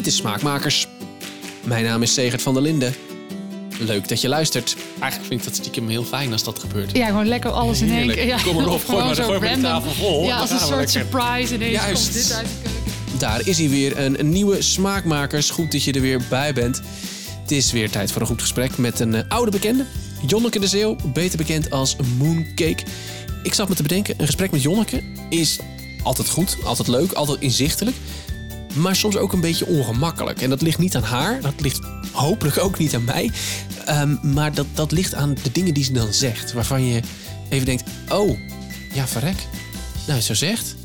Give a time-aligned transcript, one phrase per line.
[0.00, 0.86] Dit is Smaakmakers.
[1.64, 2.94] Mijn naam is Segert van der Linden.
[3.78, 4.76] Leuk dat je luistert.
[5.00, 6.96] Eigenlijk vind ik dat stiekem heel fijn als dat gebeurt.
[6.96, 8.26] Ja, gewoon lekker alles in één keer.
[8.26, 8.38] Ja.
[8.42, 10.24] Kom erop, gooi maar, zo gooi maar de tafel vol.
[10.24, 10.88] Ja, als een soort lekker.
[10.88, 12.02] surprise ineens Juist.
[12.02, 13.18] komt dit uit de keuken.
[13.18, 15.50] Daar is hij weer, een, een nieuwe Smaakmakers.
[15.50, 16.80] Goed dat je er weer bij bent.
[17.42, 19.84] Het is weer tijd voor een goed gesprek met een eh, oude bekende.
[20.26, 22.82] Jonneke de Zeeuw, beter bekend als Mooncake.
[23.42, 25.58] Ik zat me te bedenken, een gesprek met Jonneke is
[26.02, 27.96] altijd goed, altijd leuk, altijd inzichtelijk.
[28.74, 30.40] Maar soms ook een beetje ongemakkelijk.
[30.42, 31.80] En dat ligt niet aan haar, dat ligt
[32.12, 33.30] hopelijk ook niet aan mij.
[33.86, 36.52] Ehm, maar dat, dat ligt aan de dingen die ze dan zegt.
[36.52, 37.00] Waarvan je
[37.48, 38.38] even denkt, oh,
[38.92, 39.46] ja verrek.
[40.06, 40.76] Nou, zo zegt.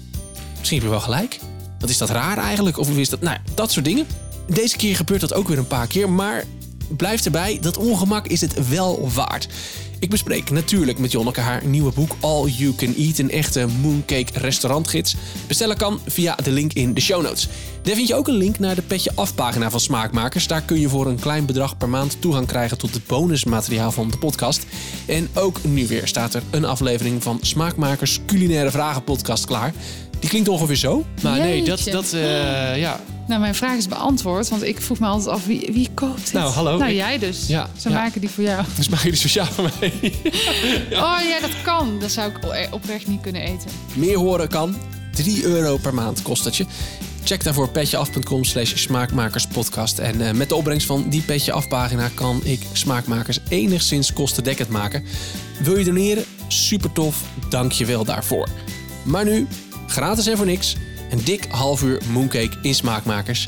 [0.57, 1.39] Misschien heb je wel gelijk.
[1.79, 2.77] Wat is dat raar eigenlijk?
[2.77, 3.21] Of is dat...
[3.21, 4.05] Nou, dat soort dingen.
[4.47, 6.09] Deze keer gebeurt dat ook weer een paar keer.
[6.09, 6.43] Maar
[6.89, 9.47] blijf erbij, dat ongemak is het wel waard.
[9.99, 13.17] Ik bespreek natuurlijk met Jonneke haar nieuwe boek All You Can Eat.
[13.17, 15.15] Een echte mooncake restaurantgids.
[15.47, 17.47] Bestellen kan via de link in de show notes.
[17.81, 20.47] Daar vind je ook een link naar de Petje Af pagina van Smaakmakers.
[20.47, 24.09] Daar kun je voor een klein bedrag per maand toegang krijgen tot het bonusmateriaal van
[24.09, 24.65] de podcast.
[25.05, 29.73] En ook nu weer staat er een aflevering van Smaakmakers Culinaire Vragen podcast klaar.
[30.19, 31.05] Die klinkt ongeveer zo.
[31.21, 31.91] Maar nee, dat, Jeetje.
[31.91, 32.99] dat eh, ja.
[33.27, 36.33] Nou, mijn vraag is beantwoord, want ik vroeg me altijd af wie, wie koopt dit?
[36.33, 37.47] Nou, hallo, Nou, ik- jij dus.
[37.47, 37.95] Ja, Zo ja.
[37.95, 38.63] maken die voor jou.
[38.75, 39.93] Dus maken jullie sociaal voor mij.
[40.91, 41.99] Oh ja, dat kan.
[41.99, 43.69] Dat zou ik o- oprecht niet kunnen eten.
[43.93, 44.75] Meer horen kan.
[45.11, 46.65] 3 euro per maand kost het je.
[47.23, 49.99] Check daarvoor petjeaf.com slash smaakmakerspodcast.
[49.99, 54.69] En eh, met de opbrengst van die Petje Af pagina kan ik Smaakmakers enigszins kostendekkend
[54.69, 55.03] maken.
[55.63, 56.23] Wil je doneren?
[56.47, 58.47] Super tof, dank je wel daarvoor.
[59.03, 59.47] Maar nu,
[59.87, 60.75] gratis en voor niks,
[61.11, 63.47] een dik half uur mooncake in Smaakmakers.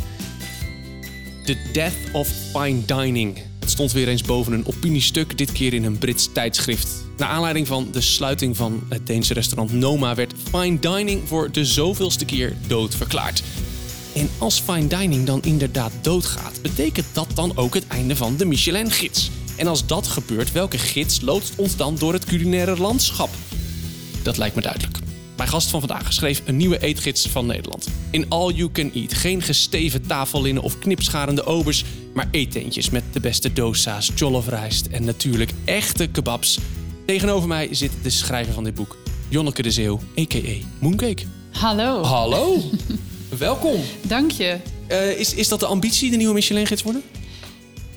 [1.46, 3.38] The Death of Fine Dining.
[3.60, 6.88] Het stond weer eens boven een opiniestuk, dit keer in een Brits tijdschrift.
[7.18, 11.66] Naar aanleiding van de sluiting van het Deense restaurant Noma werd fine dining voor de
[11.66, 13.44] zoveelste keer doodverklaard.
[14.16, 18.46] En als fine dining dan inderdaad doodgaat, betekent dat dan ook het einde van de
[18.46, 19.32] Michelin-gids?
[19.56, 23.30] En als dat gebeurt, welke gids loodst ons dan door het culinaire landschap?
[24.24, 25.07] Dat lijkt me duidelijk.
[25.38, 27.88] Mijn gast van vandaag schreef een nieuwe eetgids van Nederland.
[28.12, 29.14] In All You Can Eat.
[29.14, 31.84] Geen gesteven tafellinnen of knipscharende obers,
[32.14, 36.60] maar eetentjes met de beste dosa's, jollof rijst en natuurlijk echte kebabs.
[37.06, 38.98] Tegenover mij zit de schrijver van dit boek,
[39.30, 40.66] Jonneke de Zeeuw, a.k.a.
[40.80, 41.24] Mooncake.
[41.52, 42.04] Hallo.
[42.04, 42.62] Hallo,
[43.38, 43.82] welkom.
[44.02, 44.58] Dank je.
[44.88, 47.04] Eh, is, is dat de ambitie, de nieuwe Michelin-gids worden?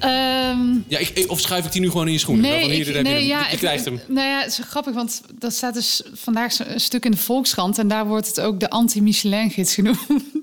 [0.01, 2.51] Ehm, Ja, ik, of schuif ik die nu gewoon in je schoenen?
[2.51, 3.23] Nee, ik, je nee hem.
[3.27, 4.01] ja, je ik- krijgt hem.
[4.09, 7.79] Nou ja, het is grappig, want dat staat dus vandaag een stuk in de Volkskrant.
[7.79, 9.99] En daar wordt het ook de anti-Michelin-gids genoemd.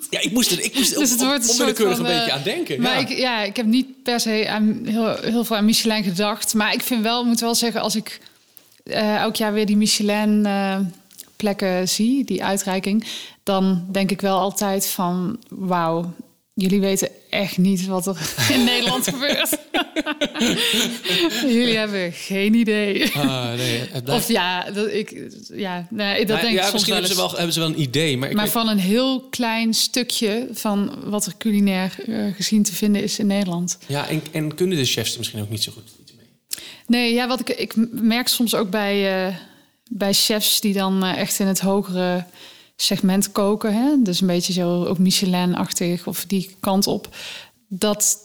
[0.09, 2.43] Ja, ik moest er, ik moest er Dus het wordt onwillekeurig een eh, beetje aan
[2.43, 2.81] denken.
[2.81, 2.99] Maar ja.
[2.99, 6.53] ik, ja, ik heb niet per se aan heel, heel veel aan Michelin gedacht.
[6.53, 8.19] Maar ik vind wel, moet wel zeggen, als ik
[8.83, 13.03] eh, elk jaar weer die Michelin-plekken zie, die uitreiking,
[13.43, 16.13] dan denk ik wel altijd van, wauw,
[16.59, 18.17] jullie weten echt niet wat er
[18.53, 19.57] in Nederland gebeurt.
[21.41, 23.11] jullie hebben geen idee.
[23.15, 24.09] Ah, nee, blijft...
[24.09, 27.31] Of ja, dat, ik, ja, nee, dat denk ik soms misschien wel hebben ze, wel,
[27.35, 30.93] hebben ze wel een idee, maar ik Maar weet- van een heel klein stukje van
[31.05, 33.77] wat er culinair eh, gezien te vinden is in Nederland.
[33.87, 36.25] Ja, en, en kunnen de chefs er misschien ook niet zo goed iets mee?
[36.87, 39.35] Nee, ja, wat ik, ik merk soms ook bij, eh,
[39.89, 42.25] bij chefs die dan eh, echt in het hogere
[42.77, 43.73] segment koken.
[43.73, 44.01] Hè?
[44.01, 47.15] Dus een beetje zo ook Michelin-achtig of die kant op.
[47.67, 48.17] Dat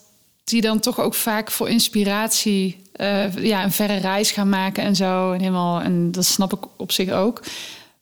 [0.45, 4.97] die dan toch ook vaak voor inspiratie eh, ja, een verre reis gaan maken en
[4.97, 5.33] zo.
[5.33, 7.43] En, helemaal, en dat snap ik op zich ook.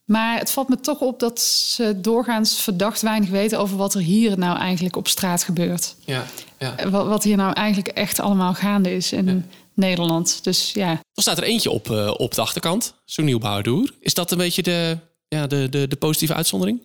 [0.05, 4.01] Maar het valt me toch op dat ze doorgaans verdacht weinig weten over wat er
[4.01, 5.95] hier nou eigenlijk op straat gebeurt.
[6.05, 6.25] Ja,
[6.59, 6.91] ja.
[6.91, 10.45] Wat, wat hier nou eigenlijk echt allemaal gaande is in Nederland.
[10.45, 13.95] Dus ja, Er staat er eentje op, eh, op de achterkant, zo'n nieuw bouwdoer.
[14.01, 14.99] Is dat een beetje de,
[15.37, 16.81] ja, de, de, de positieve uitzondering?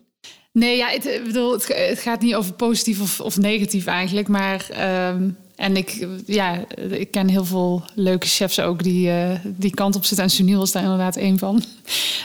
[0.52, 4.28] Nee, ja, het, ik bedoel, het, het gaat niet over positief of, of negatief eigenlijk.
[4.28, 9.74] Maar ehm, en ik, ja, ik ken heel veel leuke chefs ook die eh, die
[9.74, 10.24] kant op zitten.
[10.24, 11.62] En Sunil is daar inderdaad één van.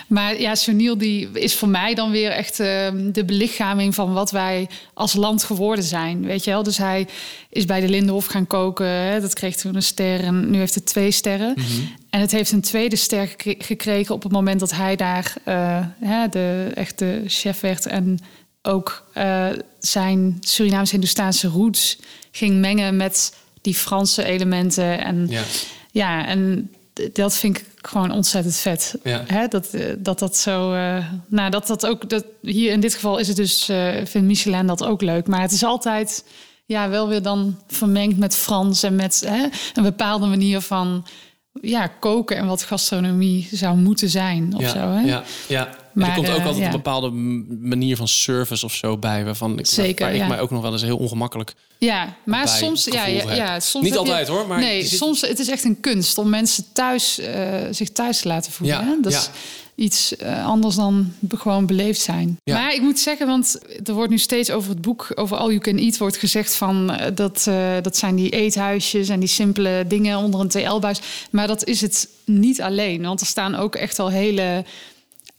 [0.08, 4.32] Maar ja, Sunil die is voor mij dan weer echt ehm, de belichaming van wat
[4.32, 6.26] wij als land geworden zijn.
[6.26, 6.64] Weet je wel?
[6.64, 7.08] Dus hij
[7.50, 8.88] is bij de Lindenhof gaan koken.
[8.88, 9.22] Hè?
[9.22, 11.56] Dat kreeg toen een ster en nu heeft het twee sterren.
[12.12, 15.34] En het heeft een tweede ster gekre- gekregen op het moment dat hij daar
[16.00, 17.86] hè, de echte chef werd.
[17.86, 18.20] En
[18.62, 19.48] ook eh,
[19.80, 21.98] zijn Surinaams-Hindoestaanse roots
[22.32, 25.04] ging mengen met die Franse elementen.
[25.04, 25.42] En Ja.
[25.92, 26.72] ja, en
[27.14, 28.96] dat vind ik gewoon ontzettend vet.
[29.04, 29.24] Ja.
[29.28, 30.70] Hè, dat, eh, dat dat zo.
[31.28, 32.10] nou, dat dat ook.
[32.10, 33.66] Dat, hier in dit geval is het dus.
[34.04, 35.28] vindt Michelin dat ook leuk.
[35.28, 36.26] Maar het is altijd.
[36.66, 39.44] Ja, wel weer dan vermengd met Frans en met hè,
[39.74, 41.06] een bepaalde manier van.
[41.62, 44.80] Ja, koken en wat gastronomie zou moeten zijn of ja, zo.
[44.80, 45.02] Hè?
[45.02, 45.70] ja, ja.
[45.94, 46.66] Maar, er komt ook eh, altijd ja.
[46.66, 47.10] een bepaalde
[47.60, 50.72] manier van service of zo bij, waarvan ik, Zeker, waar ik mij ook nog wel
[50.72, 51.54] eens heel ongemakkelijk.
[51.78, 55.40] Ja, maar soms, ja, ja, soms Niet je- altijd, hoor, maar nee, zit- soms het
[55.40, 58.78] is echt een kunst om mensen thuis eh, zich thuis te laten voelen.
[58.78, 58.96] Ja, hè?
[59.02, 59.30] Dat is
[59.76, 62.40] iets eh, anders dan gewoon beleefd zijn.
[62.44, 65.60] Maar ik moet zeggen, want er wordt nu steeds over het boek over All You
[65.60, 67.50] Can Eat wordt gezegd van dat
[67.82, 71.00] dat zijn die eethuisjes en die simpele dingen onder een TL-buis.
[71.32, 74.64] Maar dat is het niet alleen, want er staan ook echt al hele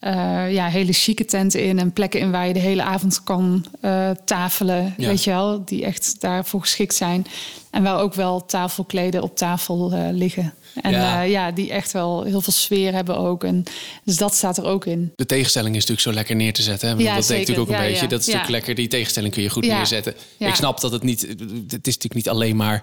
[0.02, 3.66] eh, ja, hele chique tenten in en plekken in waar je de hele avond kan
[3.80, 4.94] eh, tafelen.
[4.96, 5.06] Ja.
[5.08, 7.26] Weet je wel, die echt daarvoor geschikt zijn.
[7.70, 10.54] En waar ook wel tafelkleden op tafel eh, liggen.
[10.82, 11.20] En Ja.
[11.20, 11.50] ja.
[11.50, 13.44] die echt wel heel veel sfeer hebben ook.
[13.44, 13.62] En,
[14.04, 15.12] dus dat staat er ook in.
[15.16, 16.88] De tegenstelling is natuurlijk zo lekker neer te zetten.
[16.88, 16.94] Hè?
[16.94, 17.40] Want Ja, dat zeker.
[17.40, 18.06] natuurlijk ook een beetje.
[18.06, 18.74] Dat is natuurlijk lekker.
[18.74, 20.14] Die tegenstelling kun je goed neerzetten.
[20.38, 21.20] Ik snap dat het niet...
[21.20, 22.82] Het is natuurlijk niet alleen maar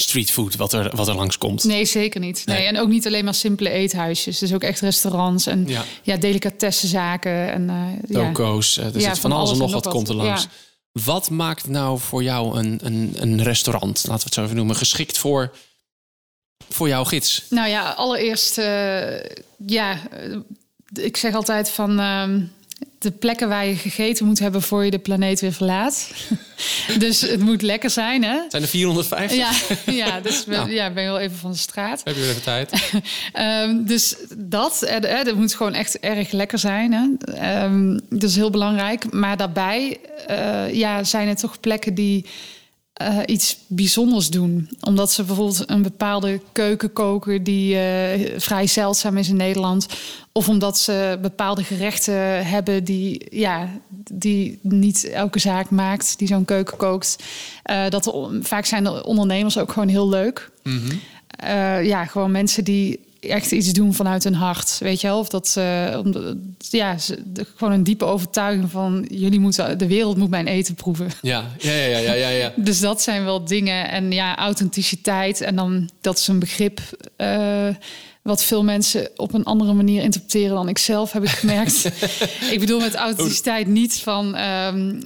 [0.00, 1.64] streetfood wat er, wat er langskomt.
[1.64, 2.42] Nee, zeker niet.
[2.46, 2.56] Nee.
[2.58, 2.66] Nee.
[2.66, 4.38] En ook niet alleen maar simpele eethuisjes.
[4.38, 5.84] Dus ook echt restaurants en Ja.
[6.02, 6.16] ja.
[6.16, 7.52] delicatessenzaken.
[7.52, 7.70] En.
[8.12, 10.42] Toko's, eh, er Ja, zit van alles en nog wat komt er langs.
[10.42, 10.48] Ja.
[11.04, 14.76] Wat maakt nou voor jou een, een, een restaurant, laten we het zo even noemen,
[14.76, 15.52] geschikt voor,
[16.68, 17.44] voor jouw gids?
[17.50, 19.20] Nou ja, allereerst, eh,
[19.66, 19.98] ja,
[20.92, 22.42] ik zeg altijd van ehm,
[23.04, 26.10] de plekken waar je gegeten moet hebben voor je de planeet weer verlaat.
[26.98, 28.38] dus het moet lekker zijn, hè?
[28.48, 29.38] Zijn er 450?
[29.38, 29.52] Ja,
[30.06, 30.72] ja, dus ben, Nou.
[30.72, 32.00] ja, ben wel even van de straat.
[32.04, 32.72] Heb je weer even tijd?
[33.32, 36.92] Ehm, dus dat, eh, eh, dat moet gewoon echt erg lekker zijn.
[36.92, 37.34] Hè?
[37.34, 39.12] Ehm, dat is heel belangrijk.
[39.12, 42.26] Maar daarbij eh, ja, zijn er toch plekken die
[42.94, 44.68] eh, iets bijzonders doen.
[44.80, 49.86] Omdat ze bijvoorbeeld een bepaalde keuken koken die eh, vrij zeldzaam is in Nederland.
[50.32, 53.68] Of omdat ze bepaalde gerechten hebben die, ja,
[54.12, 57.16] die niet elke zaak maakt, die zo'n keuken kookt.
[57.62, 60.50] Eh, dat vaak zijn de ondernemers ook gewoon heel leuk.
[61.26, 65.18] Eh, ja, gewoon mensen die echt iets doen vanuit hun hart, weet je wel?
[65.18, 66.14] Of dat ze, om,
[66.58, 70.74] ja, ze, de- gewoon een diepe overtuiging van jullie moeten, de wereld moet mijn eten
[70.74, 71.08] proeven.
[71.22, 72.52] Ja, ja, ja, ja, ja, ja.
[72.64, 73.88] Dus dat zijn wel dingen.
[73.90, 75.40] En ja, authenticiteit.
[75.40, 76.80] En dan, dat is een begrip
[77.16, 77.68] eh,
[78.24, 81.84] wat veel mensen op een andere manier interpreteren dan ik zelf, heb ik gemerkt.
[82.50, 85.00] ik bedoel met authenticiteit niet van ehm,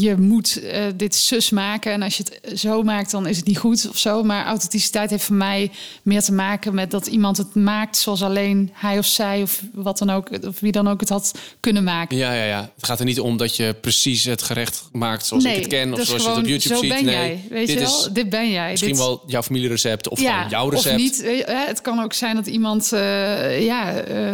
[0.00, 1.92] je moet eh, dit zus maken.
[1.92, 4.22] En als je het zo maakt, dan is het niet goed of zo.
[4.22, 5.70] Maar authenticiteit heeft voor mij
[6.02, 9.98] meer te maken met dat iemand het maakt zoals alleen hij of zij of wat
[9.98, 12.16] dan ook, of wie dan ook het had kunnen maken.
[12.16, 12.70] Ja, ja, ja.
[12.76, 15.92] Het gaat er niet om dat je precies het gerecht maakt zoals ik het ken.
[15.92, 16.94] Of zoals je het op YouTube zo ziet.
[16.94, 17.44] ben nee, jij.
[17.50, 18.12] Weet dit je is wel?
[18.12, 18.70] Dit ben jij.
[18.70, 20.94] misschien Dit- wel jouw familierecept of jouw recept.
[20.94, 21.22] Of niet.
[21.46, 24.32] Het kan ook zijn dat iemand eh, ja, eh,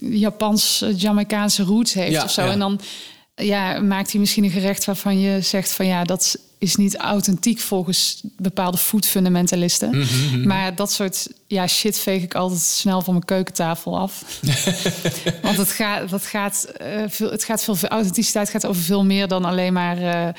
[0.00, 2.42] Japans-Jamaicaanse roots heeft Ja, of zo.
[2.44, 2.50] ja.
[2.50, 2.80] En dan
[3.34, 7.60] ja, maakt hij misschien een gerecht waarvan je zegt van ja, dat is niet authentiek
[7.60, 9.98] volgens bepaalde food fundamentalisten.
[9.98, 14.40] Mhm, Maar dat soort ja, shit veeg ik altijd snel van mijn keukentafel af.
[15.42, 19.28] Want het gaat, dat gaat, eh, veel, het gaat veel, authenticiteit gaat over veel meer
[19.28, 20.34] dan alleen maar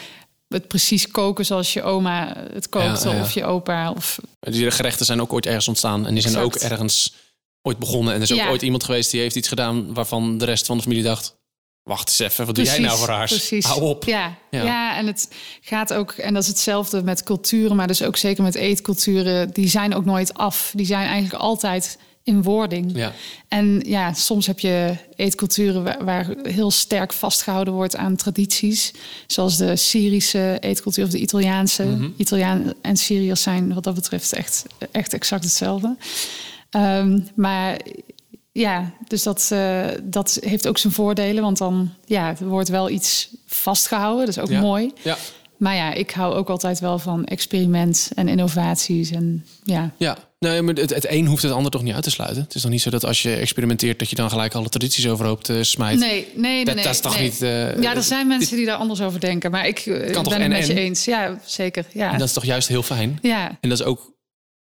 [0.47, 3.21] het precies koken zoals je oma het kookt Ja, ja.
[3.21, 3.91] of je opa.
[3.91, 6.07] Of, Die gerechten zijn ook ooit ergens ontstaan.
[6.07, 6.55] En die zijn Exact.
[6.55, 7.13] ook ergens
[7.61, 8.13] ooit begonnen.
[8.13, 8.49] En er is ook Ja.
[8.49, 9.93] ooit iemand geweest die heeft iets gedaan...
[9.93, 11.35] waarvan de rest van de familie dacht...
[11.83, 13.27] wacht eens even, wat doe jij nou voor haar?
[13.27, 13.65] Precies.
[13.65, 14.03] Hou op.
[14.03, 14.37] Ja.
[14.51, 14.97] ja.
[14.97, 18.55] en het gaat ook, en dat is hetzelfde met culturen, maar dus ook zeker met
[18.55, 20.71] eetculturen, die zijn ook nooit af.
[20.75, 21.97] Die zijn eigenlijk altijd
[22.27, 22.91] in wording.
[22.95, 23.11] Ja.
[23.47, 28.93] En ja, soms heb je eetculturen waar, waar heel sterk vastgehouden wordt aan tradities.
[29.27, 31.83] Zoals de Syrische eetcultuur of de Italiaanse.
[31.83, 32.09] Mhm.
[32.17, 35.95] Italiaan en Syriërs zijn wat dat betreft echt, echt exact hetzelfde.
[36.69, 37.77] Ehm, maar
[38.51, 41.43] ja, dus dat, eh, dat heeft ook zijn voordelen.
[41.43, 44.25] Want dan ja, er wordt wel iets vastgehouden.
[44.25, 44.59] Dat is ook Ja.
[44.61, 44.91] mooi.
[45.03, 45.17] Ja.
[45.57, 49.11] Maar ja, ik hou ook altijd wel van experiment en innovaties.
[49.11, 52.09] En ja, Ja, nee, maar het, het een hoeft het ander toch niet uit te
[52.09, 52.43] sluiten.
[52.43, 53.99] Het is dan niet zo dat als je experimenteert...
[53.99, 55.99] dat je dan gelijk alle tradities overhoop uh, smijt.
[55.99, 56.65] Nee, nee, nee.
[56.65, 57.23] Dat- nee, dat is toch nee.
[57.23, 59.51] niet, eh, ja, er zijn mensen die daar anders over denken.
[59.51, 60.79] Maar ik eh, Kan ben het met je en?
[60.79, 61.05] eens.
[61.05, 61.85] Ja, zeker.
[61.93, 62.11] Ja.
[62.11, 63.19] En dat is toch juist heel fijn?
[63.21, 63.57] ja.
[63.61, 64.15] En dat is ook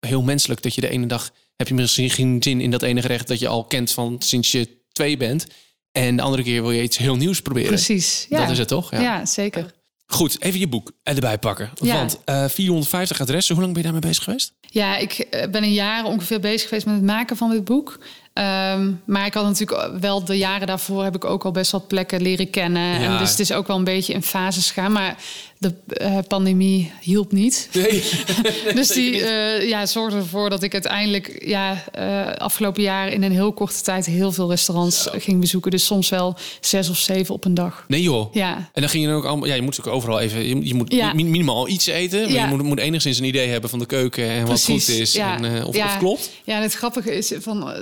[0.06, 1.30] heel menselijk dat je de ene dag...
[1.56, 3.28] heb je misschien geen zin in dat ene gerecht...
[3.28, 5.46] dat je al kent van sinds je twee bent.
[5.92, 7.68] En de andere keer wil je iets heel nieuws proberen.
[7.68, 8.26] precies.
[8.28, 8.38] Ja.
[8.40, 8.90] Dat is het toch?
[8.90, 9.72] Ja, zeker.
[10.14, 11.70] Goed, even je boek erbij pakken.
[11.80, 11.96] Ja.
[11.96, 14.52] Want eh 450 adressen, hoe lang ben je daarmee bezig geweest?
[14.60, 17.98] Ja, ik eh, ben een jaar ongeveer bezig geweest met het maken van dit boek.
[18.32, 21.86] Ehm, maar ik had natuurlijk wel de jaren daarvoor heb ik ook al best wat
[21.86, 23.00] plekken leren kennen.
[23.00, 23.12] Ja.
[23.12, 24.92] En dus het is ook wel een beetje in fases gaan.
[24.92, 25.16] Maar
[25.58, 27.68] de eh, pandemie hielp niet.
[27.72, 28.02] Nee.
[28.74, 33.32] dus die eh, ja, zorgde ervoor dat ik uiteindelijk ja, eh, afgelopen jaar in een
[33.32, 35.70] heel korte tijd heel veel restaurants ging bezoeken.
[35.70, 37.84] Dus soms wel zes of zeven op een dag.
[37.88, 38.34] Nee joh.
[38.34, 38.56] Ja.
[38.56, 39.48] En dan ging je dan ook allemaal...
[39.48, 40.48] Ja, je moet natuurlijk overal even...
[40.48, 41.12] Je, je moet Ja.
[41.12, 42.20] minimaal iets eten.
[42.20, 42.44] Maar Ja.
[42.44, 45.12] je moet, moet enigszins een idee hebben van de keuken en wat goed is.
[45.12, 45.36] ja.
[45.42, 46.30] En, of, of klopt.
[46.44, 47.72] Ja, en het grappige is, van,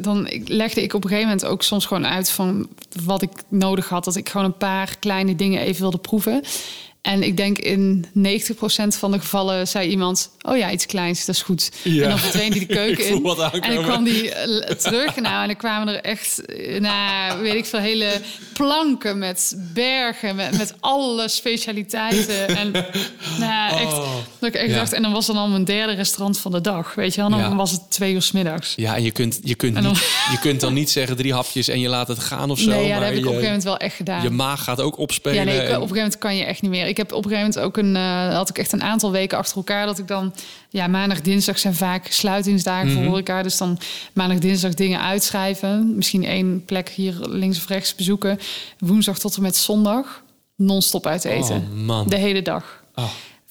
[0.00, 2.68] dan legde ik op een gegeven moment ook soms gewoon uit van
[3.04, 4.04] wat ik nodig had.
[4.04, 6.42] Dat ik gewoon een paar kleine dingen even wilde proeven.
[7.02, 8.10] En ik denk in 90%
[8.98, 11.70] van de gevallen zei iemand: Oh ja, iets kleins, dat is goed.
[11.82, 12.02] Ja.
[12.02, 13.24] En dan verdween die de keuken in.
[13.60, 15.16] En dan kwam die eh, terug.
[15.16, 18.20] Nou, en dan kwamen er echt, eh, nou, weet ik veel, hele
[18.52, 22.48] planken met bergen, met, met alle specialiteiten.
[22.56, 22.70] En
[23.40, 23.90] nou, echt,
[24.38, 24.70] dat ik echt Oh.
[24.70, 24.76] Ja.
[24.78, 27.20] dacht, en dan was dan al mijn derde restaurant van de dag, weet je.
[27.20, 27.54] Dan Ja.
[27.54, 28.72] was het twee uur 's middags.
[28.76, 29.98] Ja, en je kunt, je, kunt dan- niet,
[30.30, 32.70] je kunt dan niet zeggen drie hapjes en je laat het gaan of zo.
[32.70, 34.22] nee, ja, dat heb ik op een gegeven moment wel echt gedaan.
[34.22, 35.36] je maag gaat ook opspelen.
[35.38, 36.88] Ja, nee, op en- een gegeven moment kan je echt niet meer.
[36.90, 39.38] Ik heb op een gegeven moment ook een, eh, had ik echt een aantal weken
[39.38, 40.34] achter elkaar dat ik dan,
[40.68, 42.96] ja, maandag, dinsdag zijn vaak sluitingsdagen Mhm.
[42.96, 43.42] voor horeca.
[43.42, 43.78] Dus dan
[44.12, 45.96] maandag, dinsdag dingen uitschrijven.
[45.96, 48.38] Misschien één plek hier links of rechts bezoeken.
[48.78, 50.22] Woensdag tot en met zondag
[50.56, 51.56] non-stop uit eten.
[51.56, 52.08] Oh, man.
[52.08, 52.82] De hele dag.
[52.94, 53.04] Oh.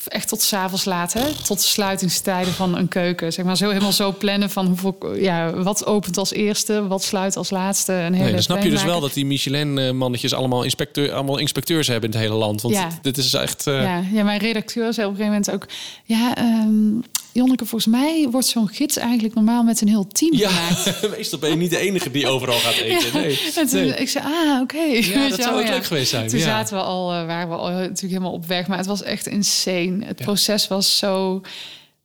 [0.08, 1.22] Echt tot s'avonds laat, hè?
[1.44, 3.34] Tot de sluitingstijden van een keuken.
[3.34, 7.36] Zeg maar zo helemaal zo plannen van hoeveel, ja, wat opent als eerste, wat sluit
[7.38, 7.94] als laatste.
[7.94, 11.88] Een hele Nee, dan snap je dus wel dat die Michelin-mannetjes allemaal, inspecteur, allemaal inspecteurs
[11.88, 12.62] hebben in het hele land.
[12.62, 12.88] Want Ja.
[13.02, 13.68] dit- is echt...
[13.68, 15.68] eh, Ja, ja, mijn redacteur zei op een gegeven moment ook...
[16.04, 17.00] Ja, ehm
[17.32, 21.10] Jonneke, volgens mij wordt zo'n gids eigenlijk normaal met een heel team Ja, gemaakt.
[21.18, 23.14] meestal ben je niet de enige die overal gaat eten.
[23.22, 23.40] Nee.
[23.56, 23.96] En toen Nee.
[23.96, 25.02] ik zei, ah, oké.
[25.30, 28.00] Dat zou ook leuk geweest zijn, Toen zaten we al, eh, waren we al natuurlijk
[28.00, 28.68] helemaal op weg.
[28.68, 30.06] Maar het was echt insane.
[30.06, 31.42] Het proces was zo,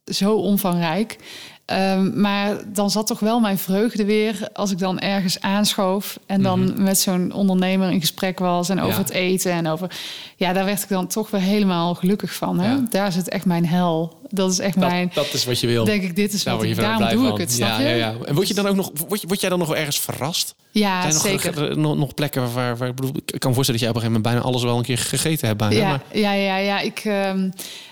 [0.05, 1.17] zo omvangrijk.
[1.65, 6.41] Ehm, maar dan zat toch wel mijn vreugde weer als ik dan ergens aanschoof en
[6.41, 8.97] dan met zo'n ondernemer in gesprek was en over Mhm.
[8.99, 9.05] Ja.
[9.05, 9.91] het eten en over.
[10.35, 12.59] Ja, daar werd ik dan toch weer helemaal gelukkig van.
[12.59, 12.71] Hè?
[12.71, 12.83] Ja.
[12.89, 14.23] Daar zit echt mijn hel.
[14.35, 15.11] Dat is echt mijn.
[15.13, 15.85] Dat, dat is wat je wil.
[15.85, 16.75] Denk ik, dit is Daar wat ik.
[16.75, 17.33] Daarom doe van.
[17.33, 17.51] ik het.
[17.51, 17.87] Snap ja, je?
[17.87, 18.15] Ja, ja.
[18.25, 20.55] En word, je dan ook nog, word, je, word jij dan nog wel ergens verrast?
[20.71, 21.67] Ja, Zijn er zeker.
[21.67, 23.95] nog, nog, nog plekken waar, waar ik bedoel, ik kan me voorstellen dat jij op
[23.95, 25.59] een gegeven moment bijna alles wel een keer gegeten hebt.
[25.59, 26.79] Bijna, Ja, maar, ja, ja, ja.
[26.79, 27.49] Ik ehm,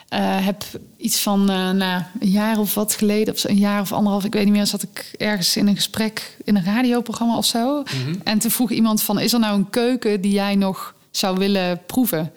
[0.10, 0.64] eh, heb
[0.98, 4.24] iets van eh, nou, een jaar of wat geleden, of zo, een jaar of anderhalf,
[4.24, 7.82] ik weet niet meer, zat ik ergens in een gesprek in een radioprogramma of zo.
[7.84, 8.16] Mhm.
[8.24, 11.82] En toen vroeg iemand van, is er nou een keuken die jij nog zou willen
[11.86, 12.32] proeven?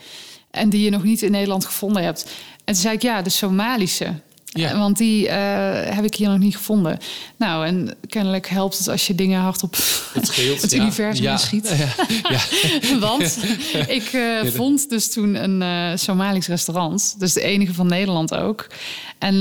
[0.50, 2.30] En die je nog niet in Nederland gevonden hebt.
[2.66, 4.14] En toen zei ik, ja, de Somalische.
[4.56, 4.70] Ja.
[4.70, 6.98] Eh, Want die eh, heb ik hier nog niet gevonden.
[7.36, 9.76] Nou, en kennelijk helpt het als je dingen hardop
[10.14, 10.62] het scheelt.
[10.62, 10.82] het ja.
[10.82, 11.38] universum ja.
[12.28, 12.40] ja.
[13.08, 13.38] Want
[13.98, 17.14] ik eh, vond dus toen een eh Somalisch restaurant.
[17.18, 18.66] Dus de enige van Nederland ook.
[19.18, 19.34] En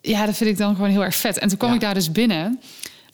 [0.00, 1.38] ja, dat vind ik dan gewoon heel erg vet.
[1.38, 2.60] En toen kwam ik daar dus binnen.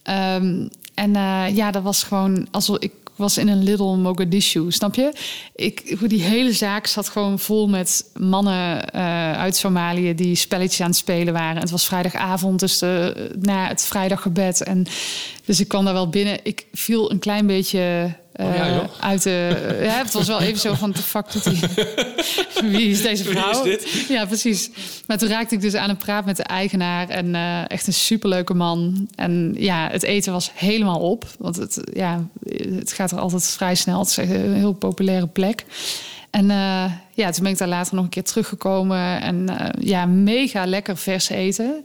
[0.03, 1.13] Ehm, en
[1.55, 5.13] ja, dat was gewoon alsof ik was in een Little Mogadishu, snap je?
[5.55, 10.81] Ik, hoe die hele zaak zat gewoon vol met mannen eh, uit Somalië die spelletjes
[10.81, 11.55] aan het spelen waren.
[11.55, 14.63] En het was vrijdagavond, dus de, na het vrijdaggebed.
[14.63, 14.87] En
[15.45, 16.39] dus ik kwam daar wel binnen.
[16.43, 18.85] Ik viel een klein beetje Oh ja, joh.
[19.01, 19.79] uit de.
[19.83, 21.55] ja, het was wel even zo van: de fuck doet hij?
[22.71, 23.63] Wie is deze Wie is vrouw?
[23.63, 24.05] dit?
[24.09, 24.71] Ja, precies.
[25.07, 27.09] Maar toen raakte ik dus aan het praat met de eigenaar.
[27.09, 29.09] En eh, echt een superleuke man.
[29.15, 31.27] En ja, het eten was helemaal op.
[31.39, 32.27] Want het, ja,
[32.75, 33.99] het gaat er altijd vrij snel.
[33.99, 35.65] Het is echt een heel populaire plek.
[36.31, 36.85] En eh,
[37.15, 39.21] ja, toen ben ik daar later nog een keer teruggekomen.
[39.21, 41.85] En eh, ja, mega lekker vers eten.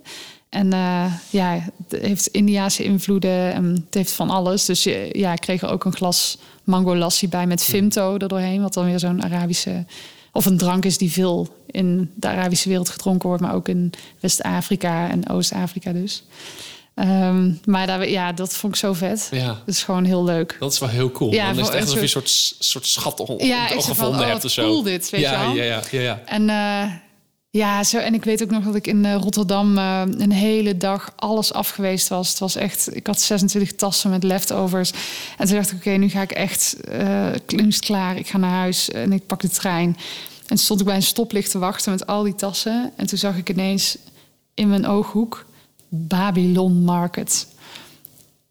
[0.49, 4.65] En eh, ja, het heeft Indiaanse invloeden en het heeft van alles.
[4.65, 8.27] Dus eh, ja, ik kreeg er ook een glas mango lassi bij met Vimto er
[8.27, 8.61] doorheen.
[8.61, 9.85] Wat dan weer zo'n Arabische...
[10.31, 13.43] Of een drank is die veel in de Arabische wereld gedronken wordt...
[13.43, 16.23] maar ook in West-Afrika en Oost-Afrika dus.
[16.97, 19.27] Ehm, maar daar, ja, dat vond ik zo vet.
[19.31, 19.45] Ja.
[19.47, 20.57] Dat is gewoon heel leuk.
[20.59, 21.33] Dat is wel heel cool.
[21.33, 24.25] Ja, dan is het echt alsof je een soort, soort schat Ja, van, gevonden oh,
[24.25, 24.63] hebt wat of zo.
[24.63, 25.55] cool dit, weet ja, je wel.
[25.55, 26.21] Ja, ja, ja, ja.
[26.25, 26.93] En eh,
[27.49, 30.77] ja, zo, en ik weet ook nog dat ik in eh, Rotterdam eh, een hele
[30.77, 32.29] dag alles afgeweest was.
[32.29, 34.91] Het was echt, ik had 26 tassen met leftovers.
[35.37, 38.17] En toen dacht ik, oké, nu ga ik echt, het klaar.
[38.17, 39.97] Ik ga naar huis en ik pak de trein.
[40.47, 42.91] En stond ik bij een stoplicht te wachten met al die tassen.
[42.95, 43.97] En toen zag ik ineens
[44.53, 45.45] in mijn ooghoek
[45.89, 47.47] Babylon Market.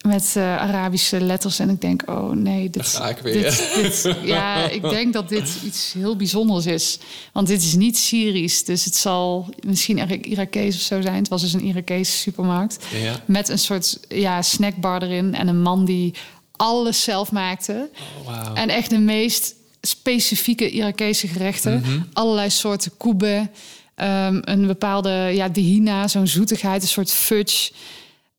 [0.06, 1.58] Met eh, Arabische letters.
[1.58, 3.32] En ik denk, oh nee, dit, ga ik weer.
[3.42, 6.98] dit, dit- ja, ik denk dat dit iets heel bijzonders is.
[7.32, 8.64] Want dit is niet Syrisch.
[8.64, 11.14] Dus het zal misschien Ira- Irakees of zo zijn.
[11.14, 12.78] Het was dus een Irakese supermarkt.
[13.02, 13.20] Ja.
[13.25, 15.34] Met een soort ja, snackbar erin.
[15.34, 16.14] En een man die
[16.56, 17.88] alles zelf maakte.
[18.26, 18.50] Oh.
[18.54, 21.80] En echt de meest specifieke Irakese gerechten.
[21.80, 22.00] Mhm.
[22.12, 23.50] Allerlei soorten koeben.
[23.94, 27.70] Ehm, een bepaalde ja, dihina, zo'n zoetigheid, een soort fudge.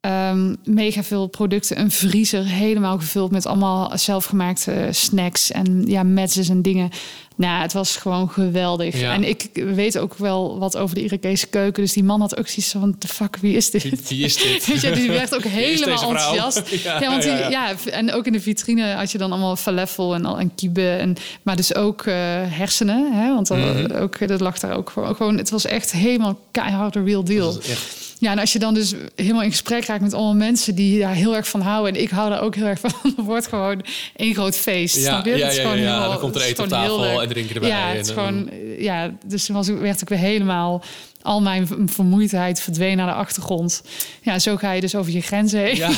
[0.01, 6.49] Ehm, mega veel producten, een vriezer helemaal gevuld met allemaal zelfgemaakte snacks en ja, metsjes
[6.49, 6.89] en dingen.
[7.35, 8.99] Nou, het was gewoon geweldig.
[8.99, 9.13] Ja.
[9.13, 11.83] En ik weet ook wel wat over de Irakese keuken.
[11.83, 13.83] Dus die man had ook zoiets van, de fuck, wie is dit?
[13.83, 14.65] Wie, wie is dit?
[14.67, 16.61] Weet je, die werd ook helemaal enthousiast.
[16.83, 20.13] Ja, Ja, want die, ja, en ook in de vitrine had je dan allemaal falafel
[20.15, 20.89] en, al- en kibe.
[20.89, 22.13] En, maar dus ook eh,
[22.45, 23.13] hersenen.
[23.13, 23.33] Hè?
[23.33, 23.91] Want dan, Mhm.
[23.95, 25.37] ook, dat lag daar ook gewoon.
[25.37, 27.57] Het was echt helemaal keihard de real deal.
[27.57, 30.99] Echt- Ja, en als je dan dus helemaal in gesprek raakt met allemaal mensen die
[30.99, 31.95] daar heel erg van houden.
[31.95, 32.91] En ik hou daar ook heel erg van.
[33.15, 33.81] Dan wordt gewoon
[34.15, 34.95] één groot feest.
[34.95, 35.37] Ja, snap je?
[35.37, 38.11] ja, ja, ja, dan komt er eten op tafel en drinken erbij Ja, het is
[38.11, 40.83] en, gewoon, ja dus toen was, werd ik weer helemaal...
[41.21, 43.83] Al mijn vermoeidheid verdween naar de achtergrond.
[44.21, 45.75] Ja, zo ga je dus over je grenzen heen.
[45.75, 45.89] Ja,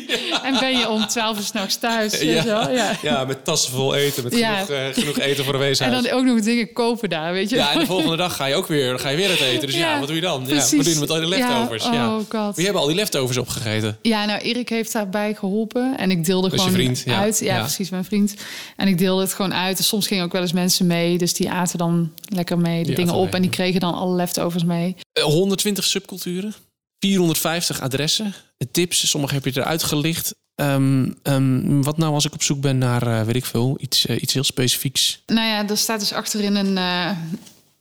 [0.42, 2.20] En ben je om twaalf uur s'nachts thuis.
[2.20, 2.70] ja, wel?
[2.70, 2.96] Ja.
[3.02, 4.54] ja, met tassen vol eten, met Ja.
[4.54, 6.02] genoeg, eh, genoeg eten voor de En weeshuis.
[6.02, 8.54] dan ook nog dingen kopen daar, weet je Ja, en de volgende dag ga je
[8.54, 9.66] ook weer, ga je weer het eten.
[9.66, 10.40] Dus ja, Ja, wat doe je dan?
[10.40, 10.76] Ja, precies.
[10.76, 11.84] wat doe je met al die leftovers?
[11.84, 12.54] Ja, Ja, oh god.
[12.56, 13.98] Wie hebben al die leftovers opgegeten?
[14.02, 15.96] Ja, nou, Erik heeft daarbij geholpen.
[15.98, 17.18] En ik deelde gewoon vriend, ja.
[17.20, 17.38] uit.
[17.38, 17.60] Ja, Ja.
[17.60, 18.34] precies, mijn vriend.
[18.76, 19.78] En ik deelde het gewoon uit.
[19.78, 21.18] Soms gingen ook wel eens mensen mee.
[21.18, 23.24] Dus die aten dan lekker mee de Die dingen op.
[23.24, 23.56] mee, En die ja.
[23.56, 24.96] kregen dan alle leftovers mee.
[25.12, 26.54] Eh, 120 subculturen,
[26.98, 28.34] 450 adressen,
[28.70, 30.34] tips, sommige heb je eruit gelicht.
[30.54, 34.06] Ehm, ehm, wat nou als ik op zoek ben naar, eh, weet ik veel, iets,
[34.06, 35.22] eh, iets heel specifieks?
[35.26, 37.10] Nou ja, er staat dus achterin een eh,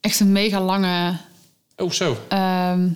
[0.02, 1.18] echt een mega lange
[1.76, 2.18] Oh, zo.
[2.28, 2.90] ehm,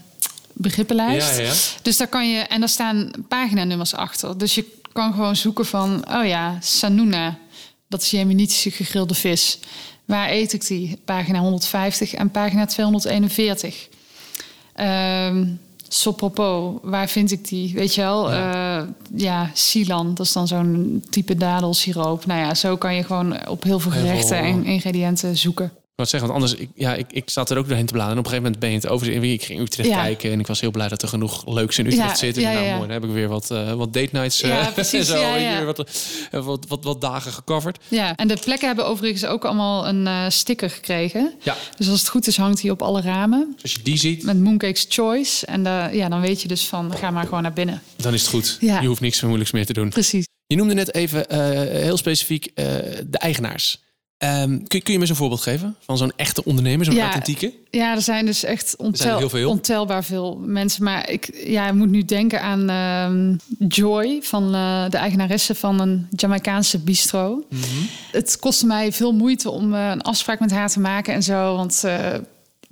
[0.54, 1.38] begrippenlijst.
[1.38, 1.54] Ja, ja.
[1.82, 4.38] Dus daar kan je, en daar staan paginanummers achter.
[4.38, 7.38] Dus je kan gewoon zoeken van, oh ja, Sanuna,
[7.88, 9.60] dat is jemenitische gegrilde vis.
[10.06, 10.98] Waar eet ik die?
[11.06, 13.88] Pagina 150 en pagina 241.
[14.74, 15.46] Ehm
[15.94, 17.74] Sopropo, waar vind ik die?
[17.74, 18.32] Weet je wel?
[18.32, 22.26] Ja, ja Silan, dat is dan zo'n type dadelsiroop.
[22.26, 25.72] Nou ja, zo kan je gewoon op heel veel Heel veel, gerechten en ingrediënten zoeken.
[26.02, 28.18] Wou zeggen, want anders, ik, ja, ik, ik zat er ook doorheen te bladeren.
[28.18, 29.24] En op een gegeven moment ben je het over.
[29.32, 30.02] Ik ging Utrecht Ja.
[30.02, 32.36] kijken en ik was heel blij dat er genoeg leuks in Utrecht Ja, zit.
[32.38, 34.42] En ja, nou, mooi, dan heb ik weer wat, eh, wat date nights.
[34.42, 35.80] eh, precies, en zo, weer wat,
[36.32, 37.78] eh, wat, wat, wat dagen gecoverd.
[37.88, 41.34] Ja, en de plekken hebben overigens ook allemaal een sticker gekregen.
[41.44, 43.56] Ja, Dus als het goed is, hangt hij op alle ramen.
[43.62, 45.46] als je die ziet, Met Mooncake's Choice.
[45.46, 47.82] En ja, dan weet je dus van, ga maar gewoon naar binnen.
[47.96, 48.58] dan is het goed.
[48.60, 48.82] Ja.
[48.82, 49.90] Je hoeft niks moeilijks meer te doen.
[49.90, 50.26] Precies.
[50.48, 51.26] Je noemde net even
[51.82, 53.80] heel specifiek de eigenaars.
[54.22, 57.04] Ehm, kun, kun je me zo'n voorbeeld geven van zo'n echte ondernemer, zo'n Ja.
[57.04, 57.54] authentieke?
[57.70, 59.50] Ja, er zijn dus echt ontel, heel veel.
[59.50, 60.84] ontelbaar veel mensen.
[60.84, 63.36] Maar ik ja, ik moet nu denken aan ehm,
[63.68, 67.44] Joy, van eh, de eigenaresse van een Jamaicaanse bistro.
[67.50, 67.62] Mhm.
[68.12, 71.56] Het kostte mij veel moeite om eh, een afspraak met haar te maken en zo.
[71.56, 72.08] Want eh,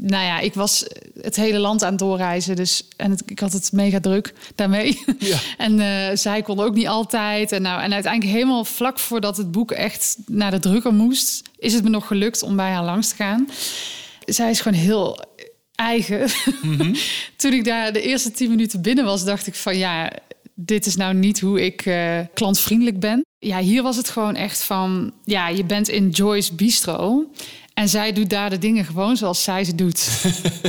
[0.01, 0.85] nou ja, ik was
[1.21, 2.55] het hele land aan het doorreizen.
[2.55, 5.01] Dus, en het- ik had het mega druk daarmee.
[5.19, 5.37] Ja.
[5.57, 7.51] En eh, zij kon ook niet altijd.
[7.51, 11.41] En, nou, en uiteindelijk helemaal vlak voordat het boek echt naar de drukker moest...
[11.57, 13.47] is het me nog gelukt om bij haar langs te gaan.
[14.25, 15.19] Zij is gewoon heel
[15.75, 16.27] eigen.
[17.37, 20.11] Toen ik daar de eerste tien minuten binnen was, dacht ik van ja,
[20.53, 23.25] dit is nou niet hoe ik eh, klantvriendelijk ben.
[23.39, 27.25] Ja, hier was het gewoon echt van, ja, je bent in Joyce Bistro.
[27.79, 30.07] En zij doet daar de dingen gewoon zoals zij ze doet.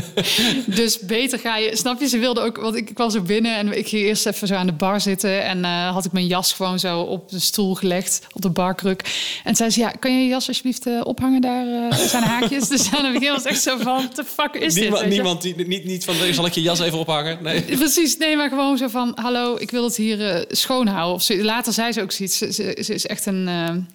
[0.80, 2.08] dus beter ga je, snap je?
[2.08, 4.54] Ze wilde ook, want ik, ik kwam zo binnen en ik ging eerst even zo
[4.54, 5.44] aan de bar zitten.
[5.44, 9.02] En eh, had ik mijn jas gewoon zo op de stoel gelegd, op de barkruk.
[9.44, 11.66] En zei ze, ja, kan je je jas alsjeblieft eh, ophangen daar?
[11.90, 12.68] er zijn haakjes.
[12.68, 14.82] dus aan het begin was echt zo van, what the fuck is dit?
[14.82, 15.08] Niemand, je?
[15.08, 17.38] niemand die, niet, niet van, zal ik je jas even ophangen?
[17.42, 17.60] Nee.
[17.62, 19.12] Precies, nee, maar gewoon zo van...
[19.14, 21.14] hallo, ik wil het hier eh, schoonhouden.
[21.14, 22.38] Of ze, later zei ze ook zoiets.
[22.38, 23.88] Ze, ze, ze is echt een, een-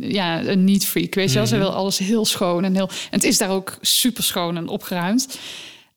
[0.00, 1.46] ja, een neat freak, weet je wel.
[1.46, 2.88] Ze wil alles heel schoon en heel...
[2.88, 5.38] En het is daar ook super schoon en opgeruimd.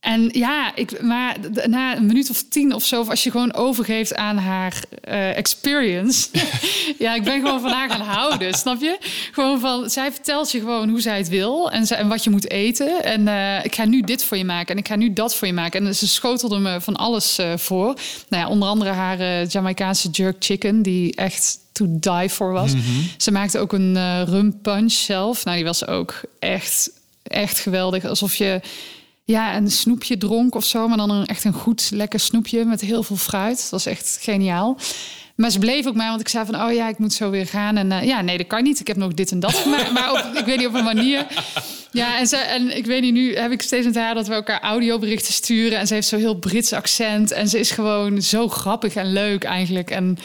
[0.01, 1.35] En ja, ik, maar
[1.65, 2.99] na een minuut of tien of zo...
[2.99, 6.29] of als je gewoon overgeeft aan haar eh, experience...
[6.99, 8.97] ja, ik ben gewoon van haar gaan houden, snap je?
[9.31, 11.71] Gewoon van, zij vertelt je gewoon hoe zij het wil...
[11.71, 13.03] en, ze, en wat je moet eten.
[13.03, 15.47] En eh, ik ga nu dit voor je maken en ik ga nu dat voor
[15.47, 15.85] je maken.
[15.85, 17.93] En ze schotelde me van alles eh, voor.
[18.29, 20.81] Nou ja, onder andere haar Jamaicaanse jerk chicken...
[20.81, 22.71] die echt to die for was.
[23.17, 25.45] Ze maakte ook een rum punch zelf.
[25.45, 26.91] Nou, die was ook echt,
[27.23, 28.05] echt geweldig.
[28.05, 28.61] Alsof je
[29.23, 30.87] ja, een snoepje dronk of zo.
[30.87, 33.57] Maar dan een, echt een goed, lekker snoepje met heel veel fruit.
[33.57, 34.77] Dat was echt geniaal.
[35.35, 36.61] Maar ze bleef ook maar, want ik zei van...
[36.61, 37.77] oh ja, ik moet zo weer gaan.
[37.77, 38.79] En eh, ja, nee, dat kan niet.
[38.79, 39.91] Ik heb nog dit en dat gemaakt.
[39.91, 41.27] Maar op, ik weet niet op een manier...
[41.91, 44.13] Ja, en, ze, en ik weet niet, nu heb ik steeds met haar...
[44.13, 45.79] dat we elkaar audioberichten sturen.
[45.79, 47.31] En ze heeft zo'n heel Brits accent.
[47.31, 49.89] En ze is gewoon zo grappig en leuk eigenlijk.
[49.89, 50.17] En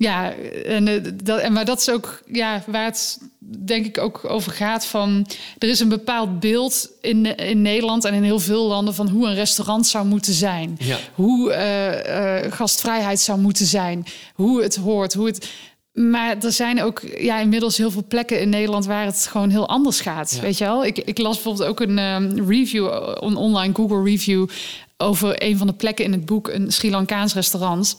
[0.00, 0.32] ja,
[0.64, 3.18] en, eh, dat, en maar dat is ook ja, waar het
[3.58, 5.26] denk ik ook over gaat van...
[5.58, 8.94] er is een bepaald beeld in, in Nederland en in heel veel landen...
[8.94, 10.76] van hoe een restaurant zou moeten zijn.
[10.78, 10.98] Ja.
[11.14, 14.06] Hoe eh, eh, gastvrijheid zou moeten zijn.
[14.34, 15.50] Hoe het hoort, hoe het...
[15.92, 19.68] Maar er zijn ook ja, inmiddels heel veel plekken in Nederland waar het gewoon heel
[19.68, 20.32] anders gaat.
[20.34, 20.40] Ja.
[20.40, 20.84] Weet je wel?
[20.84, 22.86] Ik, ik las bijvoorbeeld ook een ehm, review,
[23.20, 24.48] een online Google review
[24.96, 27.96] over een van de plekken in het boek, een Sri Lankaans restaurant.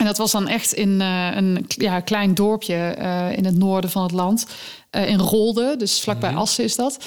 [0.00, 3.90] En dat was dan echt in eh, een ja, klein dorpje eh, in het noorden
[3.90, 4.46] van het land.
[4.90, 7.04] eh, in Rolde, dus vlakbij Assen is dat.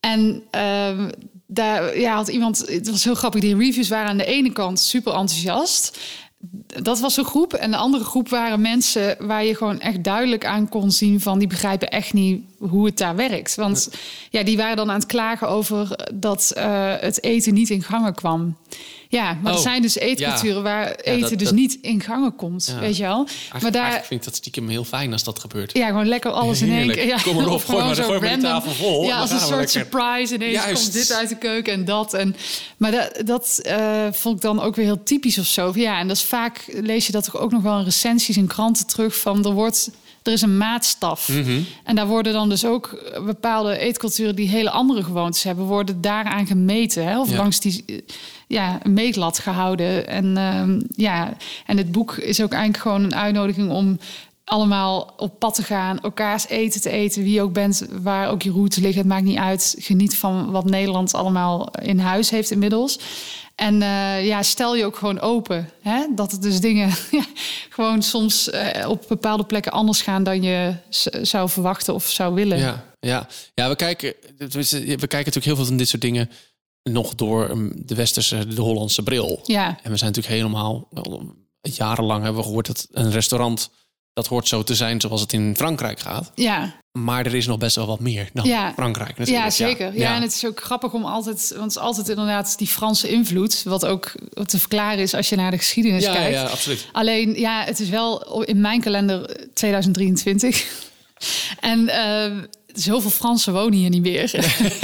[0.00, 1.10] En ehm,
[1.46, 4.80] daar ja, had iemand, het was heel grappig, die reviews waren aan de ene kant
[4.80, 5.98] super enthousiast.
[6.82, 7.52] Dat was een groep.
[7.52, 11.38] En de andere groep waren mensen waar je gewoon echt duidelijk aan kon zien van
[11.38, 13.54] die begrijpen echt niet hoe het daar werkt.
[13.54, 13.90] Want
[14.30, 16.52] ja, die waren dan aan het klagen over dat
[17.00, 18.56] het eten niet in gangen kwam.
[19.08, 22.36] Ja, maar er Oh, zijn dus eetculturen waar eten dat- dus dat- niet in gangen
[22.36, 22.78] komt, Ja.
[22.80, 23.26] weet je wel.
[23.26, 25.72] Eigenlijk, maar daar, vind ik dat stiekem heel fijn als dat gebeurt.
[25.76, 27.06] ja, gewoon lekker alles in één keer.
[27.06, 28.50] Ja, Kom maar op, of gooi gewoon maar- gooi maar random.
[28.50, 30.34] tafel vol Ja, als een soort surprise.
[30.34, 30.82] Ineens Juist.
[30.82, 32.14] komt dit uit de keuken en dat.
[32.14, 32.36] En,
[32.76, 35.72] maar dat, dat eh, vond ik dan ook weer heel typisch of zo.
[35.74, 38.46] Ja, en dat is vaak, lees je dat toch ook nog wel in recensies in
[38.46, 39.16] kranten terug...
[39.16, 39.90] van er wordt...
[40.26, 41.28] Er is een maatstaf.
[41.28, 41.60] Mhm.
[41.84, 46.46] En daar worden dan dus ook bepaalde eetculturen die hele andere gewoontes hebben, worden daaraan
[46.46, 47.06] gemeten.
[47.06, 47.20] Hè?
[47.20, 47.36] Of Ja.
[47.36, 48.04] langs die
[48.46, 50.08] ja, een meetlat gehouden.
[50.08, 51.36] En ehm, ja,
[51.66, 53.98] en het boek is ook eigenlijk gewoon een uitnodiging om
[54.44, 58.42] allemaal op pad te gaan, elkaars eten te eten, wie je ook bent, waar ook
[58.42, 59.74] je route ligt, het maakt niet uit.
[59.78, 62.98] Geniet van wat Nederland allemaal in huis heeft inmiddels.
[63.56, 65.70] En eh, ja, stel je ook gewoon open.
[65.82, 66.06] Hè?
[66.14, 66.90] Dat het dus dingen
[67.76, 70.74] gewoon soms eh, op bepaalde plekken anders gaan dan je
[71.22, 72.58] zou verwachten of zou willen.
[72.58, 73.28] Ja, ja.
[73.54, 76.30] ja we, kijken, we kijken natuurlijk heel veel van dit soort dingen
[76.82, 79.40] nog door um, de westerse, de Hollandse bril.
[79.44, 80.88] Ja, En we zijn natuurlijk helemaal,
[81.60, 83.70] jarenlang hebben we gehoord dat een restaurant,
[84.16, 86.32] dat hoort zo te zijn zoals het in Frankrijk gaat.
[86.34, 88.72] ja, Maar er is nog best wel wat meer dan Ja.
[88.72, 89.44] Frankrijk natuurlijk.
[89.44, 89.98] ja zeker.
[89.98, 90.14] Ja.
[90.14, 93.62] en het is ook grappig om altijd, want het is altijd inderdaad die Franse invloed,
[93.62, 94.12] wat ook
[94.44, 96.34] te verklaren is als je naar de geschiedenis ja, kijkt.
[96.34, 96.86] ja, absoluut.
[96.92, 100.66] Alleen, ja, het is wel in mijn kalender 2023.
[101.60, 102.32] en eh,
[102.74, 104.30] zoveel Fransen wonen hier niet meer.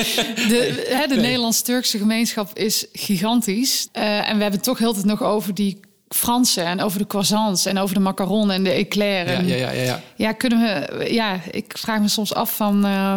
[0.53, 3.89] de de Nederlands-Turkse gemeenschap is gigantisch.
[3.93, 5.81] Eh, en we hebben het toch heel het nog over die
[6.15, 9.27] Fransen en over de croissants en over de macaron en de eclair.
[9.31, 10.03] Ja, en, ja, ja, ja, ja.
[10.17, 11.13] ja, kunnen we...
[11.13, 12.85] Ja, ik vraag me soms af van...
[12.85, 13.15] eh,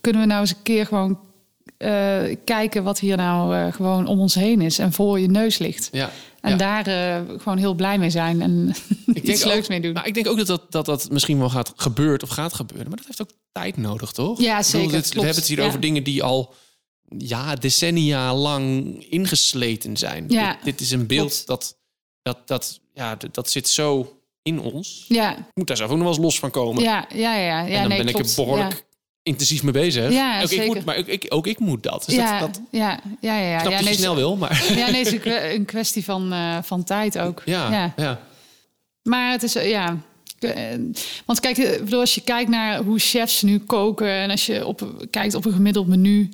[0.00, 1.18] kunnen we nou eens een keer gewoon
[1.76, 5.58] eh, kijken wat hier nou eh, gewoon om ons heen is en voor je neus
[5.58, 5.88] ligt.
[5.92, 6.10] ja.
[6.40, 6.82] En ja.
[6.84, 6.84] daar
[7.38, 8.74] gewoon heel blij mee zijn en
[9.22, 9.92] iets ook- leuks mee doen.
[9.92, 12.88] Maar ik denk ook dat dat, dat dat misschien wel gaat gebeurt of gaat gebeuren.
[12.88, 14.40] Maar dat heeft ook tijd nodig, toch?
[14.40, 15.66] Ja, Ik bedoel, zeker, dit- we hebben het hier ja.
[15.66, 16.54] over dingen die al
[17.18, 20.24] ja, decennia lang ingesleten zijn.
[20.28, 21.46] Ja, dit, dit is een beeld klopt.
[21.46, 21.76] dat,
[22.26, 25.04] dat, dat, ja, dat, dat zit zo in ons.
[25.08, 26.82] Ja, Ik moet daar zelf ook nog wel eens los van komen.
[26.82, 27.38] ja, ja, ja.
[27.38, 28.30] ja en dan nee, ben klopt.
[28.30, 28.78] ik er behoorlijk Ja.
[29.22, 30.12] intensief mee bezig.
[30.12, 30.66] Ja, ook ik zeker.
[30.66, 32.04] moet, maar ook ik, ook ik moet dat.
[32.06, 33.58] Dus ja, dat, dat ja, ja, ja, ja.
[33.58, 35.64] snap ja, dat nee, je snel wil, maar Ja, nee, het is een kwe- een
[35.64, 37.42] kwestie van, eh, van tijd ook.
[37.44, 37.92] ja, ja.
[37.96, 38.20] ja.
[39.02, 39.96] Maar het is, eh, ja...
[40.38, 40.54] eh,
[41.24, 44.08] Want kijk, als je kijkt naar hoe chefs nu koken...
[44.10, 46.30] en als je op, kijkt op een gemiddeld menu...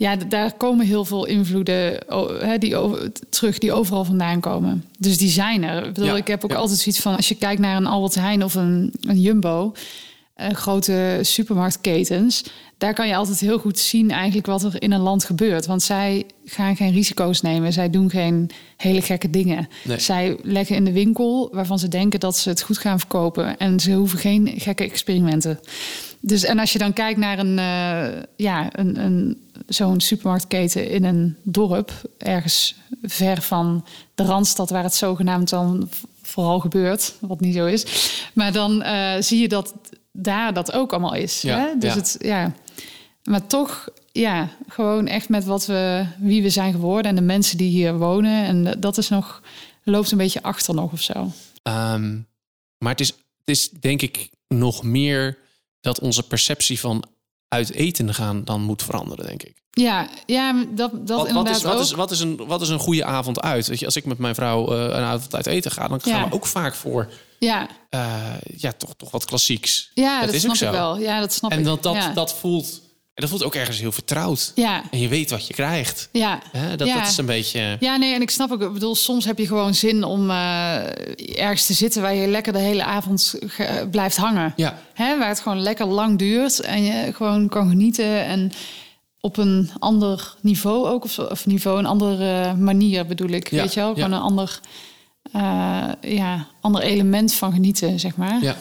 [0.00, 1.98] Ja, daar komen heel veel invloeden
[2.58, 4.84] die over, terug die overal vandaan komen.
[4.98, 5.86] Dus die zijn er.
[5.86, 6.56] Ik, bedoel, Ja, ik heb ook ja.
[6.56, 7.16] altijd zoiets van...
[7.16, 9.72] als je kijkt naar een Albert Heijn of een, een Jumbo...
[10.34, 12.44] eh, grote supermarktketens...
[12.78, 15.66] daar kan je altijd heel goed zien eigenlijk wat er in een land gebeurt.
[15.66, 17.72] Want zij gaan geen risico's nemen.
[17.72, 19.68] Zij doen geen hele gekke dingen.
[19.84, 19.98] Nee.
[19.98, 23.58] Zij leggen in de winkel waarvan ze denken dat ze het goed gaan verkopen.
[23.58, 25.60] En ze hoeven geen gekke experimenten.
[26.20, 29.38] Dus en als je dan kijkt naar een, eh, ja, een, een,
[29.74, 35.88] zo'n supermarktketen in een dorp, ergens ver van de randstad, waar het zogenaamd dan
[36.22, 37.86] vooral gebeurt, wat niet zo is.
[38.34, 39.74] Maar dan eh, zie je dat
[40.12, 41.42] daar dat ook allemaal is.
[41.42, 41.78] Ja, hè?
[41.78, 41.98] Dus ja.
[41.98, 42.52] het, ja.
[43.24, 47.56] Maar toch, ja, gewoon echt met wat we, wie we zijn geworden en de mensen
[47.56, 48.44] die hier wonen.
[48.44, 49.42] En dat is nog,
[49.84, 51.32] loopt een beetje achter nog of zo.
[51.62, 52.18] Ehm,
[52.78, 55.38] maar het is, het is denk ik nog meer
[55.80, 57.04] dat onze perceptie van
[57.50, 59.54] uit eten gaan dan moet veranderen, denk ik.
[59.70, 61.80] Ja, ja dat, dat Wat, wat, inderdaad is, wat, ook.
[61.80, 63.66] is, wat, is een, wat is een goede avond uit?
[63.66, 66.12] Weet je, als ik met mijn vrouw eh, een avond uit eten ga, dan gaan
[66.20, 66.28] Ja.
[66.28, 68.22] we ook vaak voor ja, eh,
[68.56, 69.90] ja, toch, toch wat klassieks.
[69.94, 70.66] ja dat, is snap ook zo.
[70.66, 70.98] ik wel.
[70.98, 71.64] Ja, dat snap En ik.
[71.64, 72.12] dat, dat, ja.
[72.12, 72.80] dat, voelt,
[73.14, 74.52] en dat voelt ook ergens heel vertrouwd.
[74.54, 76.08] Ja, En je weet wat je krijgt.
[76.12, 76.42] ja.
[76.76, 76.98] Dat, Ja.
[76.98, 77.76] dat is een beetje...
[77.80, 78.62] Ja, nee, en ik snap ook.
[78.62, 80.76] Ik bedoel, soms heb je gewoon zin om eh,
[81.38, 84.52] ergens te zitten waar je lekker de hele avond ge- blijft hangen.
[84.56, 88.24] Ja, Hè, waar het gewoon lekker lang duurt en je gewoon kan genieten.
[88.24, 88.52] En
[89.20, 93.50] op een ander niveau ook, of, of niveau, een andere manier bedoel ik.
[93.50, 93.94] Ja, Weet je wel?
[93.94, 94.60] Gewoon een ander,
[95.32, 98.42] eh, ja, ander element van genieten, zeg maar.
[98.42, 98.56] Ja.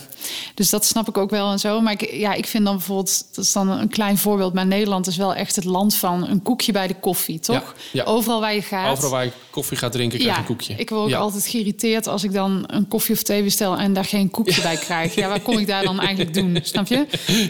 [0.54, 1.82] Dus dat snap ik ook wel en zo.
[1.82, 5.08] Maar ik, ja, ik vind dan bijvoorbeeld, dat is dan een klein voorbeeld, maar Nederland
[5.08, 7.76] is wel echt het land van een koekje bij de koffie, toch?
[7.92, 8.04] Ja, ja.
[8.04, 8.92] Overal waar je gaat.
[8.92, 10.74] Overal waar je koffie gaat drinken, krijg je ja, een koekje.
[10.78, 14.06] ik word ook altijd geïrriteerd als ik dan een koffie of thee bestel en daar
[14.06, 15.16] geen koekje bij krijg.
[15.16, 16.60] Ja, wat kom ik daar dan eigenlijk doen?
[16.62, 17.06] Snap je?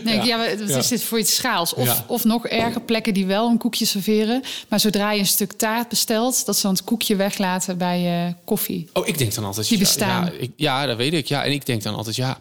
[0.05, 1.73] Ik, ja, wat is dit voor iets schaals?
[1.73, 5.51] Of, of nog erger plekken die wel een koekje serveren, maar zodra je een stuk
[5.51, 8.89] taart bestelt, dat ze dan het koekje weglaten bij je koffie.
[8.93, 9.69] Oh, ik denk dan altijd...
[9.69, 10.31] Die bestaan.
[10.39, 11.25] Ja, ik- ja, dat weet ik.
[11.27, 12.37] Ja, en ik denk dan altijd, ja,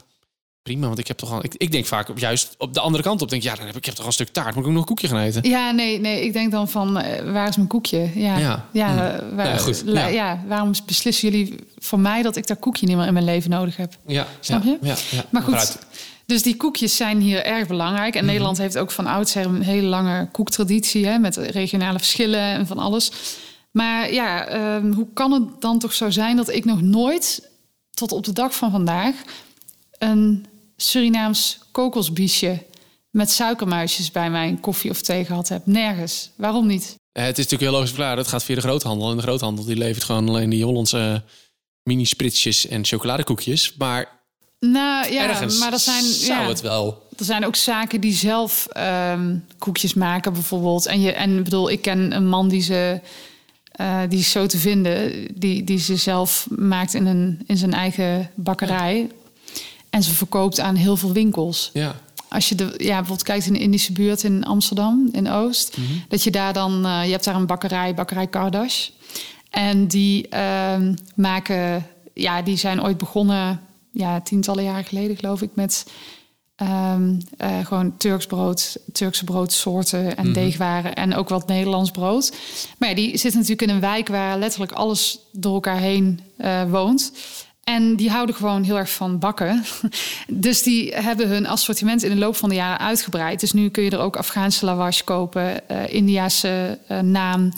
[0.63, 0.87] prima.
[0.87, 1.45] Want ik heb toch al...
[1.45, 3.29] Ik, ik denk vaak op, juist op de andere kant op.
[3.31, 4.47] Denk, ja, dan heb ik, ik heb toch al een stuk taart.
[4.55, 5.49] Moet ik ook nog een koekje gaan eten?
[5.49, 8.11] Ja, nee, nee, ik denk dan van, eh, waar is mijn koekje?
[8.15, 8.67] Ja, Ja.
[8.73, 8.99] ja, Hm.
[8.99, 9.83] eh, waar- Ja, goed.
[9.85, 10.07] la- Ja.
[10.07, 13.51] ja, waarom beslissen jullie voor mij dat ik dat koekje niet meer in mijn leven
[13.51, 13.97] nodig heb?
[14.07, 14.95] Ja, Snap ja, je?
[15.11, 15.25] Ja.
[15.31, 15.79] Maar goed, Vooruit.
[16.27, 18.09] dus die koekjes zijn hier erg belangrijk.
[18.15, 18.19] Mhm.
[18.19, 21.07] En Nederland heeft ook van oudsher een hele lange koektraditie...
[21.07, 23.11] Hè, met regionale verschillen en van alles.
[23.71, 27.49] Maar ja, ehm, hoe kan het dan toch zo zijn dat ik nog nooit...
[27.99, 29.15] tot op de dag van vandaag...
[29.99, 32.63] een Surinaams kokosbiesje
[33.11, 35.67] met suikermuisjes bij mijn koffie of thee gehad heb?
[35.67, 36.31] Nergens.
[36.37, 36.95] Waarom niet?
[37.13, 38.19] Eh, Het is natuurlijk heel logisch verklaard.
[38.19, 39.11] Het gaat via de groothandel.
[39.11, 41.23] En de groothandel die levert gewoon alleen die Hollandse
[41.83, 43.75] mini-spritsjes en chocoladekoekjes.
[43.79, 44.09] Maar
[44.61, 46.05] Nou ja, ergens maar dat zijn...
[46.05, 46.49] zou ja.
[46.49, 47.07] het wel...
[47.19, 50.87] Er zijn ook zaken die zelf ehm, koekjes maken, bijvoorbeeld.
[50.87, 53.01] En, je, en bedoel, ik ken een man die ze.
[53.79, 57.73] Eh, die is zo te vinden, die, die ze zelf maakt in, een, in zijn
[57.73, 59.09] eigen bakkerij.
[59.91, 61.71] En ze verkoopt aan heel veel winkels.
[61.73, 61.95] Ja,
[62.29, 65.87] Als je de, ja, bijvoorbeeld kijkt in de Indische buurt in Amsterdam, in Oost, Mhm.
[66.09, 68.89] dat je daar dan, eh, je hebt daar een bakkerij, bakkerij Kardash.
[69.51, 73.61] En die ehm, maken, ja, die zijn ooit begonnen,
[73.93, 75.87] ja, tientallen jaren geleden geloof ik, met
[76.59, 82.37] ehm, eh, gewoon Turks brood, Turkse broodsoorten en deegwaren en ook wat Nederlands brood.
[82.79, 86.71] Maar ja, die zitten natuurlijk in een wijk waar letterlijk alles door elkaar heen eh,
[86.71, 87.13] woont.
[87.65, 89.65] En die houden gewoon heel erg van bakken.
[90.29, 93.41] Dus die hebben hun assortiment in de loop van de jaren uitgebreid.
[93.41, 97.53] Dus nu kun je er ook Afghaanse lavash kopen, eh Indiase naam,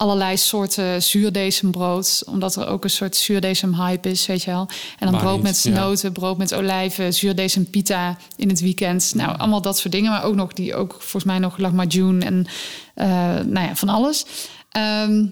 [0.00, 2.22] allerlei soorten zuurdesembrood.
[2.26, 4.68] Omdat er ook een soort zuurdesem hype is, weet je wel.
[4.98, 5.70] En dan brood niet, met ja.
[5.70, 9.12] noten, brood met olijven, zuurdesem pita in het weekend.
[9.14, 10.10] Nou, allemaal dat soort dingen.
[10.10, 12.46] Maar ook nog die, ook volgens mij nog lahmacun en
[12.94, 13.08] eh,
[13.46, 14.24] nou ja, van alles.
[14.70, 15.26] Ehm,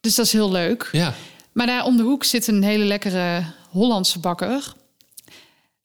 [0.00, 0.88] dus dat is heel leuk.
[0.92, 1.14] ja.
[1.52, 4.72] Maar daar om de hoek zit een hele lekkere Hollandse bakker.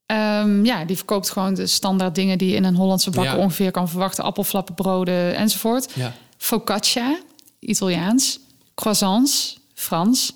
[0.06, 3.40] Ehm, ja, die verkoopt gewoon de standaard dingen die je in een Hollandse bakker Ja.
[3.40, 4.24] ongeveer kan verwachten.
[4.24, 5.92] Appelflappenbroden enzovoort.
[5.94, 6.14] ja.
[6.38, 7.18] Focaccia,
[7.60, 8.40] Italiaans.
[8.76, 10.34] Croissants, Frans.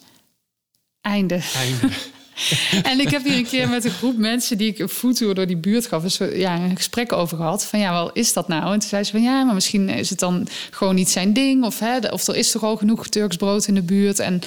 [1.01, 1.39] Einde.
[1.55, 1.89] Einde.
[2.83, 5.47] En ik heb hier een keer met een groep mensen die ik een foodtour door
[5.47, 7.65] die buurt gaf, een, soort- ja, een gesprek over gehad.
[7.65, 8.73] Van ja, wel is dat nou?
[8.73, 11.63] En toen zei ze van ja, maar misschien is het dan gewoon niet zijn ding.
[11.63, 14.19] Of, hè, of er is toch al genoeg Turks brood in de buurt.
[14.19, 14.41] En,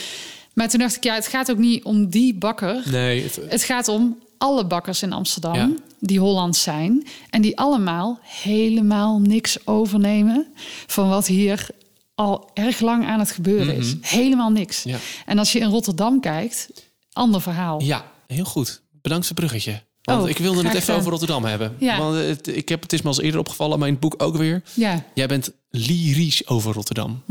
[0.55, 2.83] maar toen dacht ik, ja, het gaat ook niet om die bakker.
[2.91, 5.71] Nee, het, Het gaat om alle bakkers in Amsterdam Ja.
[6.01, 7.07] die Hollands zijn.
[7.31, 10.47] En die allemaal helemaal niks overnemen
[10.87, 11.67] van wat hier
[12.17, 13.95] al erg lang aan het gebeuren is.
[14.01, 14.85] Helemaal niks.
[14.85, 14.95] Mhm.
[14.95, 15.01] Ja.
[15.27, 16.69] En als je in Rotterdam kijkt,
[17.13, 17.81] ander verhaal.
[17.83, 18.83] ja, heel goed.
[19.03, 19.85] Bedankt voor het bruggetje.
[20.03, 20.97] Want Oh, ik wilde het even gedaan.
[20.97, 21.77] over Rotterdam hebben.
[21.79, 21.99] Ja.
[21.99, 24.37] Want het, ik heb, het is me al eerder opgevallen, maar in het boek ook
[24.37, 24.63] weer.
[24.75, 25.05] Ja.
[25.15, 27.23] Jij bent lyrisch over Rotterdam.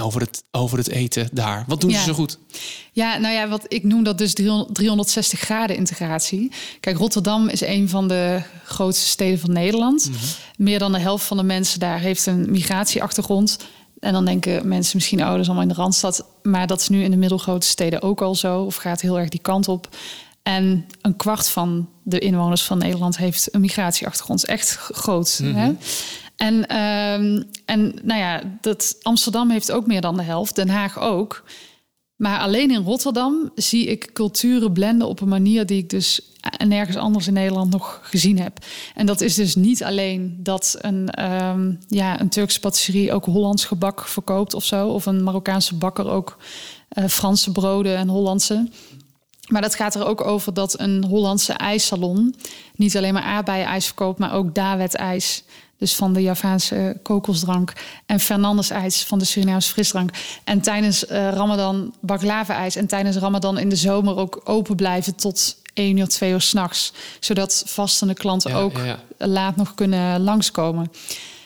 [0.00, 1.64] Over, het, over het eten daar.
[1.66, 1.98] Wat doen Mhm.
[1.98, 2.04] Ja.
[2.04, 2.38] ze zo goed?
[2.92, 6.50] Ja, nou ja, wat ik noem dat dus 300 360 graden integratie.
[6.80, 10.10] Kijk, Rotterdam is een van de grootste steden van Nederland.
[10.56, 13.58] Meer dan de helft van de mensen daar heeft een migratieachtergrond.
[13.98, 16.24] En dan denken mensen misschien, oh, dat is allemaal in de Randstad.
[16.42, 18.62] Maar dat is nu in de middelgrote steden ook al zo.
[18.62, 19.88] Of gaat heel erg die kant op.
[20.42, 24.44] En een kwart van de inwoners van Nederland heeft een migratieachtergrond.
[24.44, 25.40] Echt groot.
[25.44, 25.72] hè?
[26.36, 30.54] En, ehm, en nou ja, dat Amsterdam heeft ook meer dan de helft.
[30.54, 31.44] Den Haag ook.
[32.16, 36.20] Maar alleen in Rotterdam zie ik culturen blenden op een manier die ik dus
[36.66, 38.58] nergens anders in Nederland nog gezien heb.
[38.94, 43.64] En dat is dus niet alleen dat een, ehm, ja, een Turkse patisserie ook Hollands
[43.64, 44.88] gebak verkoopt of zo.
[44.88, 46.38] Of een Marokkaanse bakker ook
[46.88, 48.68] eh, Franse broden en Hollandse.
[49.48, 52.34] Maar dat gaat er ook over dat een Hollandse ijssalon
[52.76, 55.44] niet alleen maar aardbeienijs verkoopt, maar ook Dawet-ijs.
[55.78, 57.72] Dus van de Javaanse kokosdrank.
[58.06, 60.10] En Fernandes ijs van de Surinaamse frisdrank.
[60.44, 62.76] En tijdens eh, Ramadan baklava-ijs.
[62.76, 66.92] En tijdens Ramadan in de zomer ook open blijven tot 1 uur, 2 uur s'nachts.
[67.20, 70.90] Zodat vastende klanten Ja, ook ja, laat nog kunnen langskomen.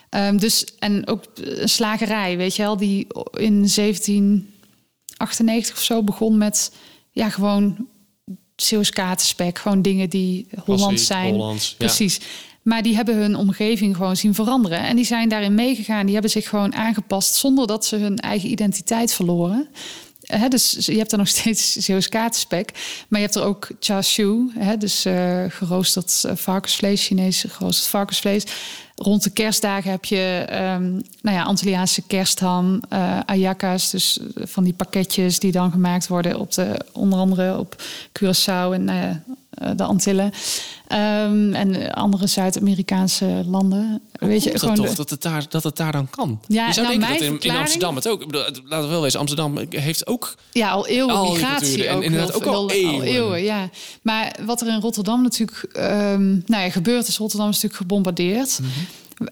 [0.08, 6.38] Ehm, dus, en ook een slagerij, weet je wel, die in 1798 of zo begon
[6.38, 6.72] met
[7.10, 7.86] ja, gewoon
[8.90, 9.58] katerspek.
[9.58, 11.34] Gewoon dingen die Hollands zijn.
[11.34, 11.74] Hollands, ja.
[11.76, 12.20] Precies.
[12.62, 14.78] Maar die hebben hun omgeving gewoon zien veranderen.
[14.78, 16.04] En die zijn daarin meegegaan.
[16.04, 19.68] Die hebben zich gewoon aangepast zonder dat ze hun eigen identiteit verloren.
[20.38, 22.70] Hè, dus je hebt er nog steeds Zeeuws katerspek.
[23.08, 24.04] Maar je hebt er ook char
[24.58, 28.44] hè, dus eh, geroosterd eh, varkensvlees, Chinees geroosterd varkensvlees.
[28.94, 30.90] Rond de kerstdagen heb je ehm,
[31.20, 36.52] nou ja, Antilliaanse kerstham, eh ayacas, dus van die pakketjes die dan gemaakt worden op
[36.52, 37.82] de, onder andere op
[38.18, 38.88] Curaçao en
[39.76, 40.32] de Antillen.
[40.88, 44.00] Ehm, en andere Zuid-Amerikaanse landen.
[44.12, 46.40] Weet je, Komt gewoon dat de- dat het, daar, dat het daar dan kan?
[46.46, 48.24] Ja, je zou nou, denken dat in, in Amsterdam het ook...
[48.32, 50.34] Laten we wel wezen, Amsterdam heeft ook...
[50.52, 51.86] Ja, al eeuwen Al migratie.
[51.86, 52.02] En ook.
[52.02, 53.42] inderdaad heel- ook al eeuwen.
[53.42, 53.68] ja.
[54.02, 58.58] Maar wat er in Rotterdam natuurlijk ehm, nou ja, gebeurt, is Rotterdam is natuurlijk gebombardeerd.
[58.60, 58.70] Mhm.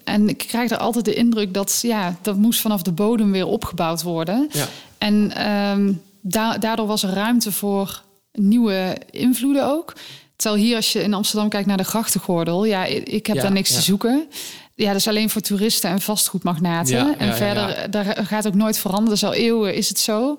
[0.05, 3.47] En ik krijg er altijd de indruk dat ja, dat moest vanaf de bodem weer
[3.47, 4.49] opgebouwd worden.
[4.53, 4.67] Ja.
[4.99, 8.03] En ehm, da- daardoor was er ruimte voor
[8.41, 9.93] nieuwe invloeden ook.
[10.37, 13.53] Terwijl hier, als je in Amsterdam kijkt naar de grachtengordel, ja, ik heb Ja, daar
[13.53, 13.77] niks ja.
[13.77, 14.29] te zoeken.
[14.75, 16.97] Ja, dat is alleen voor toeristen en vastgoedmagnaten.
[16.97, 19.11] Ja, en verder, daar gaat ook nooit veranderen.
[19.11, 20.39] Dus al eeuwen is het zo.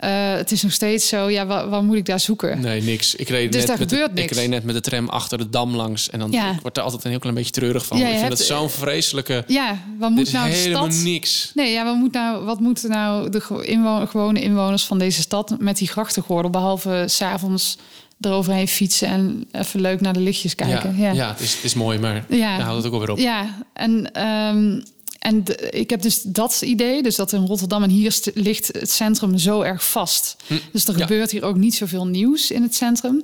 [0.00, 1.28] Eh, het is nog steeds zo.
[1.30, 2.60] Ja, waar, waar moet ik daar zoeken?
[2.60, 3.14] Nee, niks.
[3.14, 4.30] Ik reed, Dus net met de, niks.
[4.32, 6.10] ik reed net met de tram achter de dam langs.
[6.10, 6.50] En dan Ja.
[6.52, 7.98] ik word er altijd een heel klein beetje treurig van.
[7.98, 9.44] Ja, ik vind hebt- het zo'n vreselijke...
[9.46, 11.04] Ja, wat moet nou de helemaal stad?
[11.04, 11.50] niks.
[11.54, 15.20] Nee, ja, wat, moet nou, wat moeten nou de gewo- inwo- gewone inwoners van deze
[15.20, 17.78] stad met die grachtengordel, behalve s'avonds
[18.20, 20.96] eroverheen fietsen en even leuk naar de lichtjes kijken?
[20.96, 21.28] Ja, Ja, ja.
[21.28, 22.56] het, is, het is mooi, maar Ja.
[22.56, 23.18] daar houdt het ook alweer op.
[23.18, 24.80] Ja, en, ehm,
[25.20, 28.90] en de- ik heb dus dat idee, dus dat in Rotterdam en hier ligt het
[28.90, 30.36] centrum zo erg vast.
[30.72, 30.98] Dus er Hm.
[30.98, 31.06] Ja.
[31.06, 33.22] gebeurt hier ook niet zoveel nieuws in het centrum.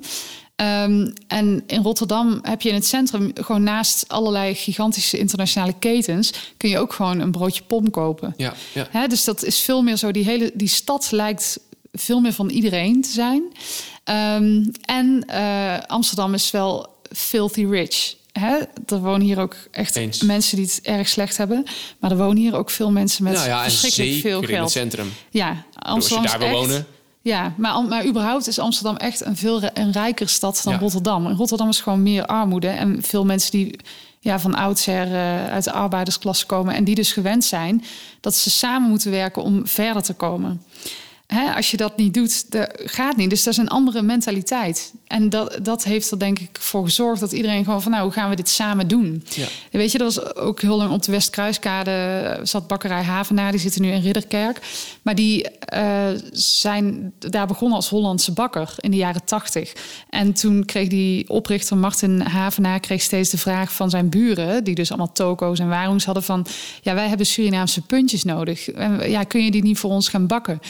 [0.57, 6.33] Ehm, en in Rotterdam heb je in het centrum gewoon naast allerlei gigantische internationale ketens,
[6.57, 8.35] kun je ook gewoon een broodje pom kopen.
[8.37, 8.87] Ja, ja.
[8.91, 10.11] Hè, dus dat is veel meer zo.
[10.11, 11.59] Die hele die stad lijkt
[11.93, 13.43] veel meer van iedereen te zijn.
[14.05, 18.15] Ehm, en eh, Amsterdam is wel filthy rich.
[18.41, 18.57] Hè?
[18.87, 20.23] Er wonen hier ook echt Eens.
[20.23, 21.65] mensen die het erg slecht hebben.
[21.99, 24.71] Maar er wonen hier ook veel mensen met nou ja, verschrikkelijk veel in het geld.
[24.71, 25.13] centrum.
[25.31, 26.87] Ja, Als Amsterdam je daar wil wonen...
[27.23, 30.79] Ja, maar, maar überhaupt is Amsterdam echt een veel een rijker stad dan Ja.
[30.79, 31.27] Rotterdam.
[31.27, 32.69] En Rotterdam is gewoon meer armoede.
[32.69, 33.79] En veel mensen die
[34.21, 36.75] ja, van oudsher eh, uit de arbeidersklasse komen...
[36.75, 37.85] en die dus gewend zijn
[38.21, 40.63] dat ze samen moeten werken om verder te komen.
[41.27, 43.31] Hè, als je dat niet doet, dat gaat niet.
[43.31, 44.93] Dus dat is een andere mentaliteit.
[45.07, 47.93] En dat, dat heeft er denk ik voor gezorgd dat iedereen gewoon van...
[47.93, 49.25] nou, hoe gaan we dit samen doen?
[49.29, 49.47] Ja.
[49.71, 53.51] Weet je, dat was ook heel lang op de Westkruiskade eh, zat bakkerij Havenaar.
[53.51, 54.61] Die zitten nu in Ridderkerk.
[55.03, 59.73] Maar die eh, zijn daar begonnen als Hollandse bakker in de jaren tachtig.
[60.11, 64.65] En toen kreeg die oprichter Martin Havenaar kreeg steeds de vraag van zijn buren...
[64.65, 66.47] die dus allemaal toko's en warungs hadden van...
[66.83, 68.71] ja, wij hebben Surinaamse puntjes nodig.
[68.71, 70.61] En, ja, kun je die niet voor ons gaan bakken?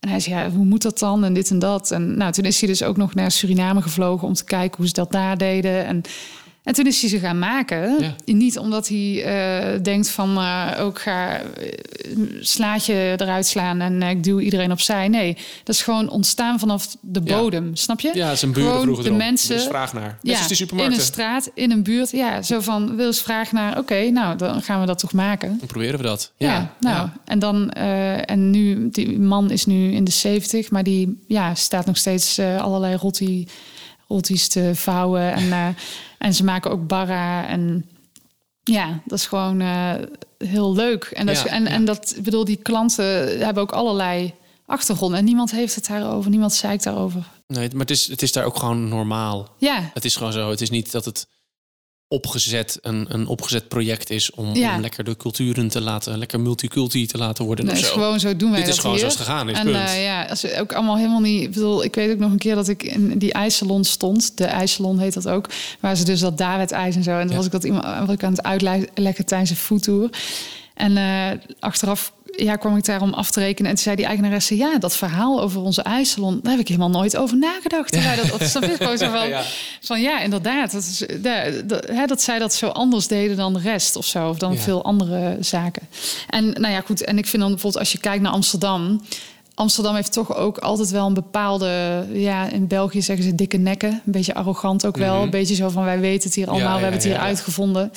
[0.00, 1.24] En hij zei, ja, hoe moet dat dan?
[1.24, 1.90] En dit en dat.
[1.90, 4.28] En nou, toen is hij dus ook nog naar Suriname gevlogen...
[4.28, 5.86] om te kijken hoe ze dat daar deden.
[5.86, 6.02] En
[6.66, 7.96] en toen is hij ze gaan maken.
[8.00, 8.14] Ja.
[8.34, 11.72] Niet omdat hij eh, denkt van eh, ook ga eh,
[12.40, 15.08] slaatje eruit slaan en ik duw iedereen opzij.
[15.08, 17.36] Nee, dat is gewoon ontstaan vanaf de Ja.
[17.38, 18.10] bodem, snap je?
[18.14, 19.56] Ja, zijn buren vroegen de mensen.
[19.56, 20.18] Is vraag naar.
[20.22, 22.10] Ja, die in een straat, in een buurt.
[22.10, 23.78] Ja, zo van wil eens vraag naar.
[23.78, 25.56] Oké, nou dan gaan we dat toch maken.
[25.58, 26.32] Dan proberen we dat.
[26.36, 30.82] Ja, Ja, nou, en dan, en nu, die man is nu in de 70, maar
[30.82, 33.48] die ja, staat nog steeds allerlei rotti,
[34.08, 35.32] rotties te vouwen.
[35.32, 35.74] En,
[36.18, 37.46] en ze maken ook barra.
[37.46, 37.88] En
[38.62, 39.94] ja, dat is gewoon eh,
[40.38, 41.04] heel leuk.
[41.04, 41.68] En, dat, is, en, ja.
[41.68, 44.34] en dat, bedoel, die klanten hebben ook allerlei
[44.66, 45.18] achtergronden.
[45.18, 47.22] En niemand heeft het daarover, niemand zeikt daarover.
[47.46, 49.48] Nee, maar het is, het is daar ook gewoon normaal.
[49.58, 50.50] Ja, Het is gewoon zo.
[50.50, 51.26] Het is niet dat het
[52.08, 54.74] opgezet, een, een opgezet project is om, Ja.
[54.74, 57.64] om lekker de culturen te laten, lekker multiculti te laten worden.
[57.64, 59.10] nee, of is gewoon zo doen wij Dit is dat gewoon hier.
[59.10, 61.42] zoals het gegaan is, En eh, ja, als we ook allemaal helemaal niet.
[61.42, 64.36] Ik bedoel, ik weet ook nog een keer dat ik in die ijssalon stond.
[64.38, 65.48] De ijssalon heet dat ook.
[65.80, 67.10] Waar ze dus dat David-ijs en zo.
[67.10, 67.36] En toen Ja.
[67.36, 70.10] was ik dat iemand was ik aan het uitleggen tijdens een foodtour.
[70.74, 73.70] En eh, achteraf ja, kwam ik daar om af te rekenen.
[73.70, 74.56] En toen zei die eigenaresse...
[74.56, 76.38] ja, dat verhaal over onze ijssalon...
[76.42, 77.92] daar heb ik helemaal nooit over nagedacht.
[77.92, 79.28] Terwijl dat, dat snap je gewoon zo van...
[79.28, 79.42] Ja.
[79.80, 80.72] Van ja, inderdaad.
[80.72, 84.06] Dat, is, dat, dat, hè, dat zij dat zo anders deden dan de rest of
[84.06, 84.28] zo.
[84.28, 84.58] Of dan Ja.
[84.58, 85.88] veel andere zaken.
[86.28, 87.04] En nou ja, goed.
[87.04, 89.00] En ik vind dan bijvoorbeeld als je kijkt naar Amsterdam.
[89.56, 92.04] Amsterdam heeft toch ook altijd wel een bepaalde...
[92.12, 93.90] Ja, in België zeggen ze dikke nekken.
[93.90, 95.22] Een beetje arrogant ook wel.
[95.22, 96.68] Een beetje zo van wij weten het hier allemaal.
[96.68, 96.74] Mhm.
[96.74, 97.92] Ja, we ja, hebben het hier ja, uitgevonden.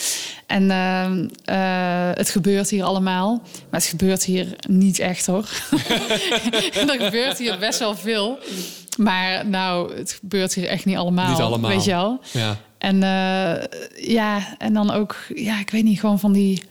[0.46, 3.42] En ehm, eh, het gebeurt hier allemaal.
[3.70, 5.50] Maar het gebeurt hier niet echt hoor.
[6.88, 8.38] er gebeurt hier best wel veel.
[8.98, 11.30] Maar nou, het gebeurt hier echt niet allemaal.
[11.30, 11.70] Niet allemaal.
[11.70, 12.20] Weet je wel?
[12.32, 12.58] Ja.
[12.78, 13.64] En eh,
[14.10, 16.64] ja, en dan ook, ja, ik weet niet, gewoon van die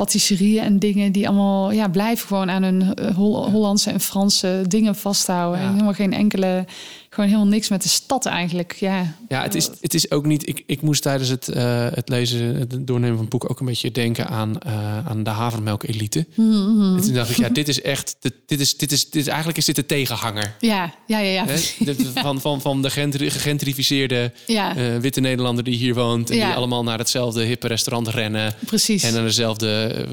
[0.00, 4.62] patisserieën en dingen die allemaal ja, blijven gewoon aan hun eh, Hol- Hollandse en Franse
[4.68, 5.60] dingen vasthouden.
[5.60, 5.66] Ja.
[5.66, 6.64] En helemaal geen enkele,
[7.10, 8.72] gewoon helemaal niks met de stad eigenlijk.
[8.78, 10.48] Ja, Ja, het is, het is ook niet.
[10.48, 13.66] Ik, ik moest tijdens het, eh, het lezen, het doornemen van het boek ook een
[13.66, 16.26] beetje denken aan, eh, aan de havermelk-elite.
[16.34, 16.96] Mm-hmm.
[16.96, 18.16] En toen dacht ik, ja, dit is echt.
[18.20, 20.54] Dit, dit, is, dit, is, dit is eigenlijk is dit de tegenhanger.
[20.60, 21.30] ja, ja, ja.
[21.32, 21.44] ja.
[21.46, 21.84] Hè?
[21.84, 24.76] De- van, van, van de gegentrificeerde Ja.
[24.76, 26.30] eh, witte Nederlander die hier woont.
[26.30, 26.46] En Ja.
[26.46, 28.54] die allemaal naar hetzelfde hippe restaurant rennen.
[28.66, 29.02] Precies.
[29.02, 30.04] En naar dezelfde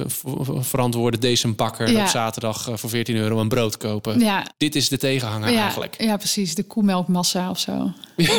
[0.59, 4.19] verantwoorde decembakker op zaterdag voor 14 euro een brood kopen.
[4.19, 4.45] Ja.
[4.57, 5.95] Dit is de tegenhanger ja, eigenlijk.
[6.01, 6.55] Ja, precies.
[6.55, 7.91] De koemelkmassa of zo.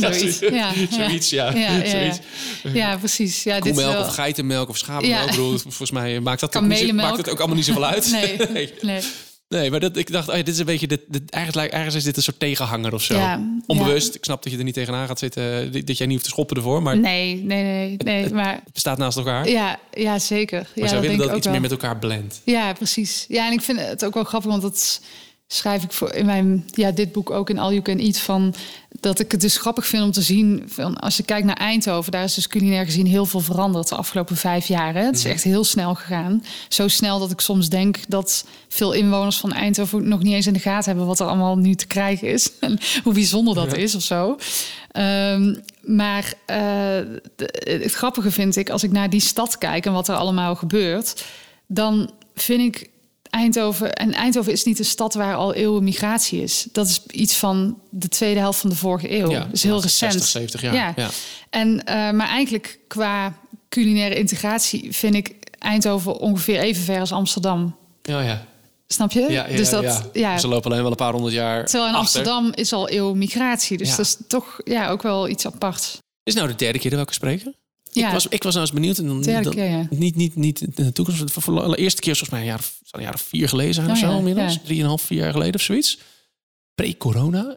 [0.00, 0.38] Zoiets.
[0.38, 1.52] Ja, Zoiets, ja.
[1.54, 2.18] Ja, ja, Zoiets.
[2.62, 2.70] ja.
[2.72, 3.42] Ja, precies.
[3.42, 4.00] Ja, dit wel...
[4.00, 5.30] of geitenmelk of schapenmelk.
[5.30, 8.10] Bedoel, volgens mij maakt dat, ook maakt het ook allemaal niet zoveel uit.
[8.10, 8.72] Nee, nee.
[8.80, 9.02] nee.
[9.48, 10.86] Nee, maar dat, ik dacht, oh ja, dit is een beetje...
[10.86, 13.14] Dit, dit, eigenlijk, ergens is dit een soort tegenhanger of zo.
[13.14, 14.14] Ja, Onbewust.
[14.14, 15.72] Ik snap dat je er niet tegenaan gaat zitten.
[15.84, 16.82] Dat jij niet hoeft te schoppen ervoor.
[16.82, 18.32] Maar Nee, nee, nee, nee.
[18.32, 19.48] Maar het bestaat naast elkaar.
[19.48, 20.58] ja, ja zeker.
[20.58, 22.40] maar ja, zou willen dat iets meer met elkaar blendt.
[22.44, 23.24] Ja, precies.
[23.28, 25.00] Ja, en ik vind het ook wel grappig, want dat
[25.50, 28.54] schrijf ik voor in mijn ja, dit boek ook in All You Can Eat van
[29.00, 32.12] dat ik het dus grappig vind om te zien van als je kijkt naar Eindhoven,
[32.12, 34.94] daar is dus culinair gezien heel veel veranderd de afgelopen vijf jaar.
[34.94, 35.04] Hè.
[35.04, 36.44] Het is echt heel snel gegaan.
[36.68, 40.52] Zo snel dat ik soms denk dat veel inwoners van Eindhoven nog niet eens in
[40.52, 43.94] de gaten hebben wat er allemaal nu te krijgen is en hoe bijzonder dat is
[43.94, 44.36] of zo.
[44.90, 46.56] Ehm, maar eh,
[47.62, 51.24] het grappige vind ik, als ik naar die stad kijk en wat er allemaal gebeurt,
[51.66, 52.90] dan vind ik
[53.30, 53.92] Eindhoven.
[53.94, 56.66] En Eindhoven is niet een stad waar al eeuwen migratie is.
[56.72, 59.30] Dat is iets van de tweede helft van de vorige eeuw.
[59.30, 60.12] Ja, heel recent.
[60.12, 60.74] 60, 70 jaar.
[60.74, 61.08] Ja.
[61.50, 67.76] En, eh, maar eigenlijk qua culinaire integratie vind ik Eindhoven ongeveer even ver als Amsterdam.
[68.02, 68.46] Ja, ja.
[68.86, 69.20] Snap je?
[69.20, 70.02] Ja, ja, dus dat, ja.
[70.12, 70.38] ja.
[70.38, 72.18] Ze lopen alleen wel een paar honderd jaar Terwijl in achter.
[72.20, 73.78] Amsterdam is al eeuw migratie.
[73.78, 75.98] Dus dat is toch ja, ook wel iets apart.
[76.22, 77.54] Is nou de derde keer dat we spreken?
[77.98, 78.06] Ja.
[78.06, 78.98] Ik, was, ik was nou eens benieuwd.
[78.98, 79.06] En
[79.42, 79.86] dan, ja.
[79.90, 81.22] Niet, niet, niet in de toekomst.
[81.32, 83.92] Voor- de eerste keer volgens mij een jaar, een jaar of vier geleden zijn Oh
[83.92, 84.58] of zo inmiddels.
[84.64, 85.98] Drieënhalf, vier jaar geleden of zoiets.
[86.74, 87.56] Pre-corona.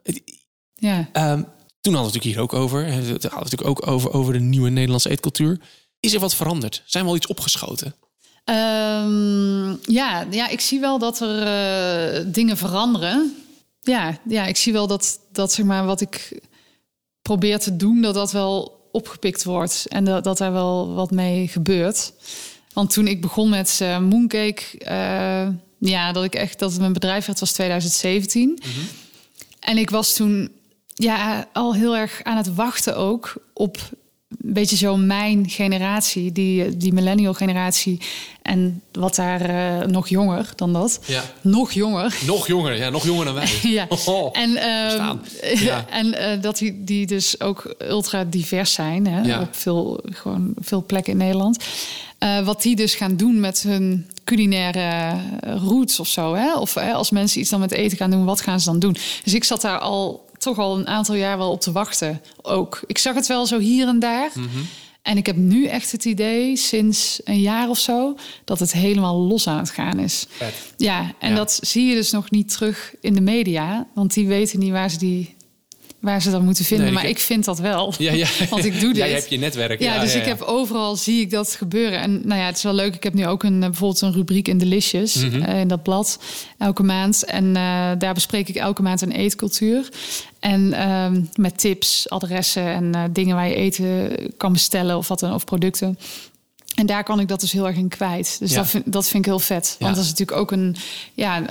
[0.76, 1.10] Ja.
[1.14, 1.44] Ehm,
[1.82, 2.86] toen hadden we het natuurlijk hier ook over.
[2.86, 5.60] We hadden het natuurlijk ook over, over de nieuwe Nederlandse eetcultuur.
[6.00, 6.84] Is er wat veranderd?
[6.86, 7.96] Zijn we al iets opgeschoten?
[8.44, 13.36] Ehm, ja, ja, ik zie wel dat er eh, dingen veranderen.
[13.82, 16.40] Ja, ja, ik zie wel dat, dat zeg maar, wat ik
[17.22, 19.86] probeer te doen, dat dat wel opgepikt wordt.
[19.90, 22.14] En dat, dat daar wel wat mee gebeurt.
[22.74, 26.94] Want toen ik begon met eh Mooncake, eh, ja, dat ik echt dat het mijn
[26.94, 28.60] bedrijf werd, was 2017.
[29.60, 30.52] En ik was toen
[30.94, 33.78] ja, al heel erg aan het wachten ook op
[34.44, 38.00] een beetje zo mijn generatie, die, die millennial generatie.
[38.42, 41.00] En wat daar eh, nog jonger dan dat.
[41.06, 41.24] Ja.
[41.42, 42.18] Nog jonger.
[42.26, 43.50] Nog jonger, ja, nog jonger dan wij.
[43.64, 43.88] Ja.
[44.06, 45.16] Oh, En, ehm.
[45.68, 45.86] Ja.
[45.90, 49.42] en eh, dat die, die dus ook ultra divers zijn hè, Ja.
[49.42, 51.64] op veel, gewoon veel plekken in Nederland.
[52.18, 56.34] Eh, wat die dus gaan doen met hun culinaire roots of zo.
[56.34, 56.54] Hè?
[56.56, 58.96] Of hè, als mensen iets dan met eten gaan doen, wat gaan ze dan doen?
[59.24, 62.22] Dus ik zat daar al toch al een aantal jaar wel op te wachten.
[62.42, 62.82] Ook.
[62.86, 64.30] Ik zag het wel zo hier en daar.
[64.34, 64.48] Mhm.
[65.02, 68.16] En ik heb nu echt het idee, sinds een jaar of zo,
[68.46, 70.26] dat het helemaal los aan het gaan is.
[70.30, 70.54] Vet.
[70.78, 71.36] Ja, en Ja.
[71.36, 73.88] dat zie je dus nog niet terug in de media.
[73.94, 75.36] Want die weten niet waar ze, die,
[76.02, 76.86] waar ze dat moeten vinden.
[76.86, 77.94] Nee, maar ik- ik vind dat wel.
[77.98, 78.28] Ja, ja.
[78.50, 78.98] Want ik doe dit.
[78.98, 79.80] Jij hebt je netwerk.
[79.80, 82.00] Ja, dus ik heb overal zie ik dat gebeuren.
[82.00, 82.96] En nou ja, het is wel leuk.
[82.96, 85.42] Ik heb nu ook een, eh, bijvoorbeeld een rubriek in Delicious Mhm.
[85.42, 86.20] eh, in dat blad
[86.58, 87.24] elke maand.
[87.26, 89.90] En eh, daar bespreek ik elke maand een eetcultuur.
[90.40, 95.34] En ehm, met tips, adressen en dingen waar je eten kan bestellen of wat dan,
[95.34, 95.98] of producten.
[96.76, 98.36] En daar kan ik dat dus heel erg in kwijt.
[98.40, 98.56] Dus Ja.
[98.58, 99.76] dat, vind, dat vind ik heel vet.
[99.80, 99.96] Want Ja.
[99.96, 100.76] dat is natuurlijk ook een,
[101.14, 101.44] ja,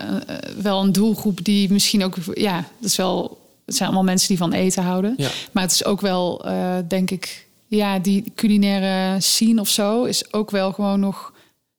[0.63, 3.40] wel een doelgroep die misschien ook, ja, dat is wel,
[3.71, 5.15] het zijn allemaal mensen die van eten houden.
[5.17, 5.29] Ja.
[5.53, 10.33] Maar het is ook wel, eh, denk ik, ja, die culinaire scene of zo is
[10.33, 11.33] ook wel gewoon nog,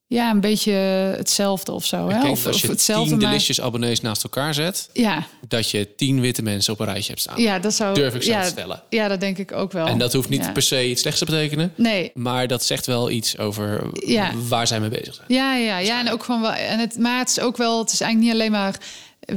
[0.08, 0.72] ja, een beetje
[1.18, 2.10] hetzelfde of zo.
[2.10, 2.20] Hè?
[2.20, 3.10] denk Of, als of je hetzelfde.
[3.10, 4.90] tien maar- delicious abonnees naast elkaar zet...
[4.94, 7.42] ja, dat je tien witte mensen op een rijtje hebt staan.
[7.42, 7.94] ja, dat zou.
[7.94, 8.84] Durf ik zo ja, te stellen.
[8.90, 9.86] Ja, dat denk ik ook wel.
[9.88, 10.52] En dat hoeft niet Ja.
[10.52, 11.74] per se iets slechts te betekenen.
[11.76, 14.32] Nee, Maar dat zegt wel iets over Ja.
[14.48, 15.28] waar zij mee bezig zijn.
[15.28, 16.00] Ja, ja, ja.
[16.00, 16.52] En ook gewoon wel.
[16.54, 17.80] En het, maar het is ook wel.
[17.80, 18.76] Het is eigenlijk niet alleen maar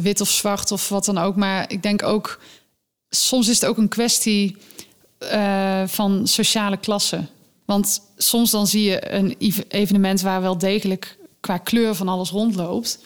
[0.01, 1.36] wit of zwart of wat dan ook.
[1.36, 2.40] Maar ik denk ook.
[3.09, 4.57] Soms is het ook een kwestie
[5.18, 7.26] eh, van sociale klasse.
[7.64, 12.30] Want soms dan zie je een ev- evenement waar wel degelijk qua kleur van alles
[12.30, 12.99] rondloopt.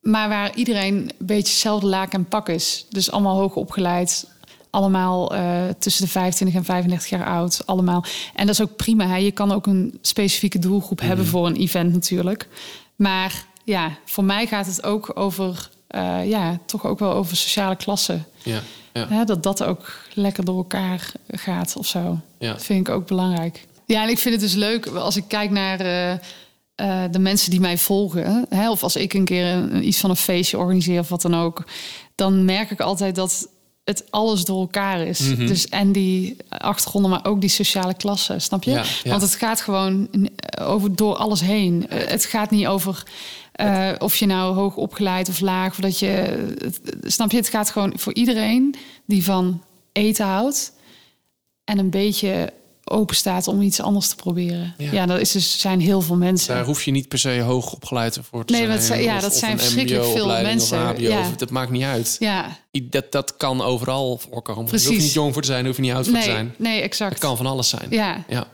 [0.00, 2.86] Maar waar iedereen een beetje hetzelfde laak en pak is.
[2.88, 4.28] Dus allemaal hoog opgeleid.
[4.70, 7.62] Allemaal eh, tussen de 25 en 35 jaar oud.
[7.66, 8.04] Allemaal.
[8.34, 9.06] En dat is ook prima.
[9.06, 9.16] Hè?
[9.16, 12.48] Je kan ook een specifieke doelgroep hebben voor een event natuurlijk.
[12.96, 15.70] Maar ja, voor mij gaat het ook over...
[15.94, 18.18] eh, ja, toch ook wel over sociale klasse.
[18.42, 18.60] Ja,
[18.92, 19.08] ja.
[19.08, 19.24] Hè?
[19.24, 22.18] Dat dat ook lekker door elkaar gaat of zo.
[22.38, 22.52] Ja.
[22.52, 23.66] Dat vind ik ook belangrijk.
[23.86, 26.12] ja, en ik vind het dus leuk als ik kijk naar eh,
[26.74, 28.46] eh, de mensen die mij volgen.
[28.48, 31.34] Hè, of als ik een keer een- iets van een feestje organiseer of wat dan
[31.34, 31.64] ook.
[32.14, 33.48] Dan merk ik altijd dat
[33.84, 35.20] het alles door elkaar is.
[35.20, 35.46] Mhm.
[35.46, 38.70] Dus en die achtergronden, maar ook die sociale klasse, snap je?
[38.70, 39.10] Ja, ja.
[39.10, 41.88] Want het gaat gewoon eh, over door alles heen.
[41.88, 43.02] Eh, het gaat niet over
[43.52, 46.46] eh, of je nou hoog opgeleid of laag, of dat je,
[47.02, 47.36] snap je?
[47.36, 48.74] Het gaat gewoon voor iedereen
[49.06, 49.62] die van
[49.92, 50.72] eten houdt
[51.64, 52.52] en een beetje
[52.84, 54.74] open staat om iets anders te proberen.
[54.78, 54.92] Ja.
[54.92, 56.54] Ja, dat is dus zijn heel veel mensen.
[56.54, 58.98] Daar hoef je niet per se hoog opgeleid voor te Nee, zijn.
[58.98, 60.76] dat ja, of- dat zijn verschrikkelijk veel mensen.
[60.82, 61.20] Of een HBO, Ja.
[61.20, 62.16] of- dat maakt niet uit.
[62.18, 64.62] Ja, Dat, dat kan overal voorkomen.
[64.62, 65.02] Hoef je Precies.
[65.02, 66.54] niet jong voor te zijn, hoef je niet oud voor te zijn.
[66.58, 67.10] nee, exact.
[67.12, 67.86] Het kan van alles zijn.
[67.90, 68.46] Ja, Ja.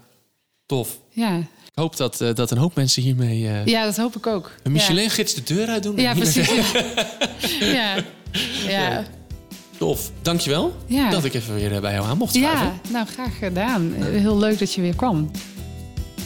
[0.66, 0.98] Tof.
[1.10, 1.36] ja.
[1.36, 1.46] Ik
[1.86, 4.52] hoop dat, eh, dat een hoop mensen hiermee eh, ja, dat hoop ik ook.
[4.62, 5.96] een Michelin-gids de deur uit doen.
[5.96, 6.50] Ja, ja precies.
[7.60, 7.94] ja.
[8.68, 9.04] Ja.
[9.80, 10.10] Tof.
[10.22, 11.10] Dankjewel Ja.
[11.10, 12.66] dat ik even weer eh, bij jou aan mocht schuiven.
[12.66, 13.92] ja, nou graag gedaan.
[13.98, 15.30] Heel leuk dat je weer kwam.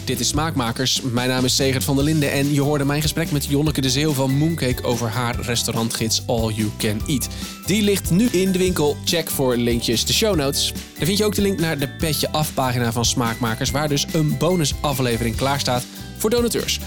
[0.04, 1.00] Dit is Smaakmakers.
[1.00, 3.90] Mijn naam is Segert van der Linden en je hoorde mijn gesprek met Jonneke de
[3.90, 7.28] Zeeuw van Mooncake over haar restaurantgids All You Can Eat.
[7.66, 8.96] Die ligt nu in de winkel.
[9.04, 10.72] Check voor linkjes de show notes.
[10.72, 14.06] Daar vind je ook de link naar de Petje Af pagina van Smaakmakers, waar dus
[14.12, 15.84] een bonusaflevering klaar staat
[16.18, 16.80] voor donateurs.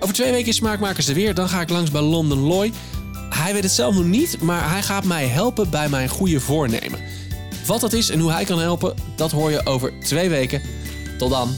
[0.00, 1.34] Over twee weken is Smaakmakers er weer.
[1.34, 2.72] Dan ga ik langs bij London Loy.
[3.34, 7.00] Hij weet het zelf nog niet, maar hij gaat mij helpen bij mijn goede voornemen.
[7.66, 10.62] Wat dat is en hoe hij kan helpen, dat hoor je over twee weken.
[11.18, 11.56] Tot dan.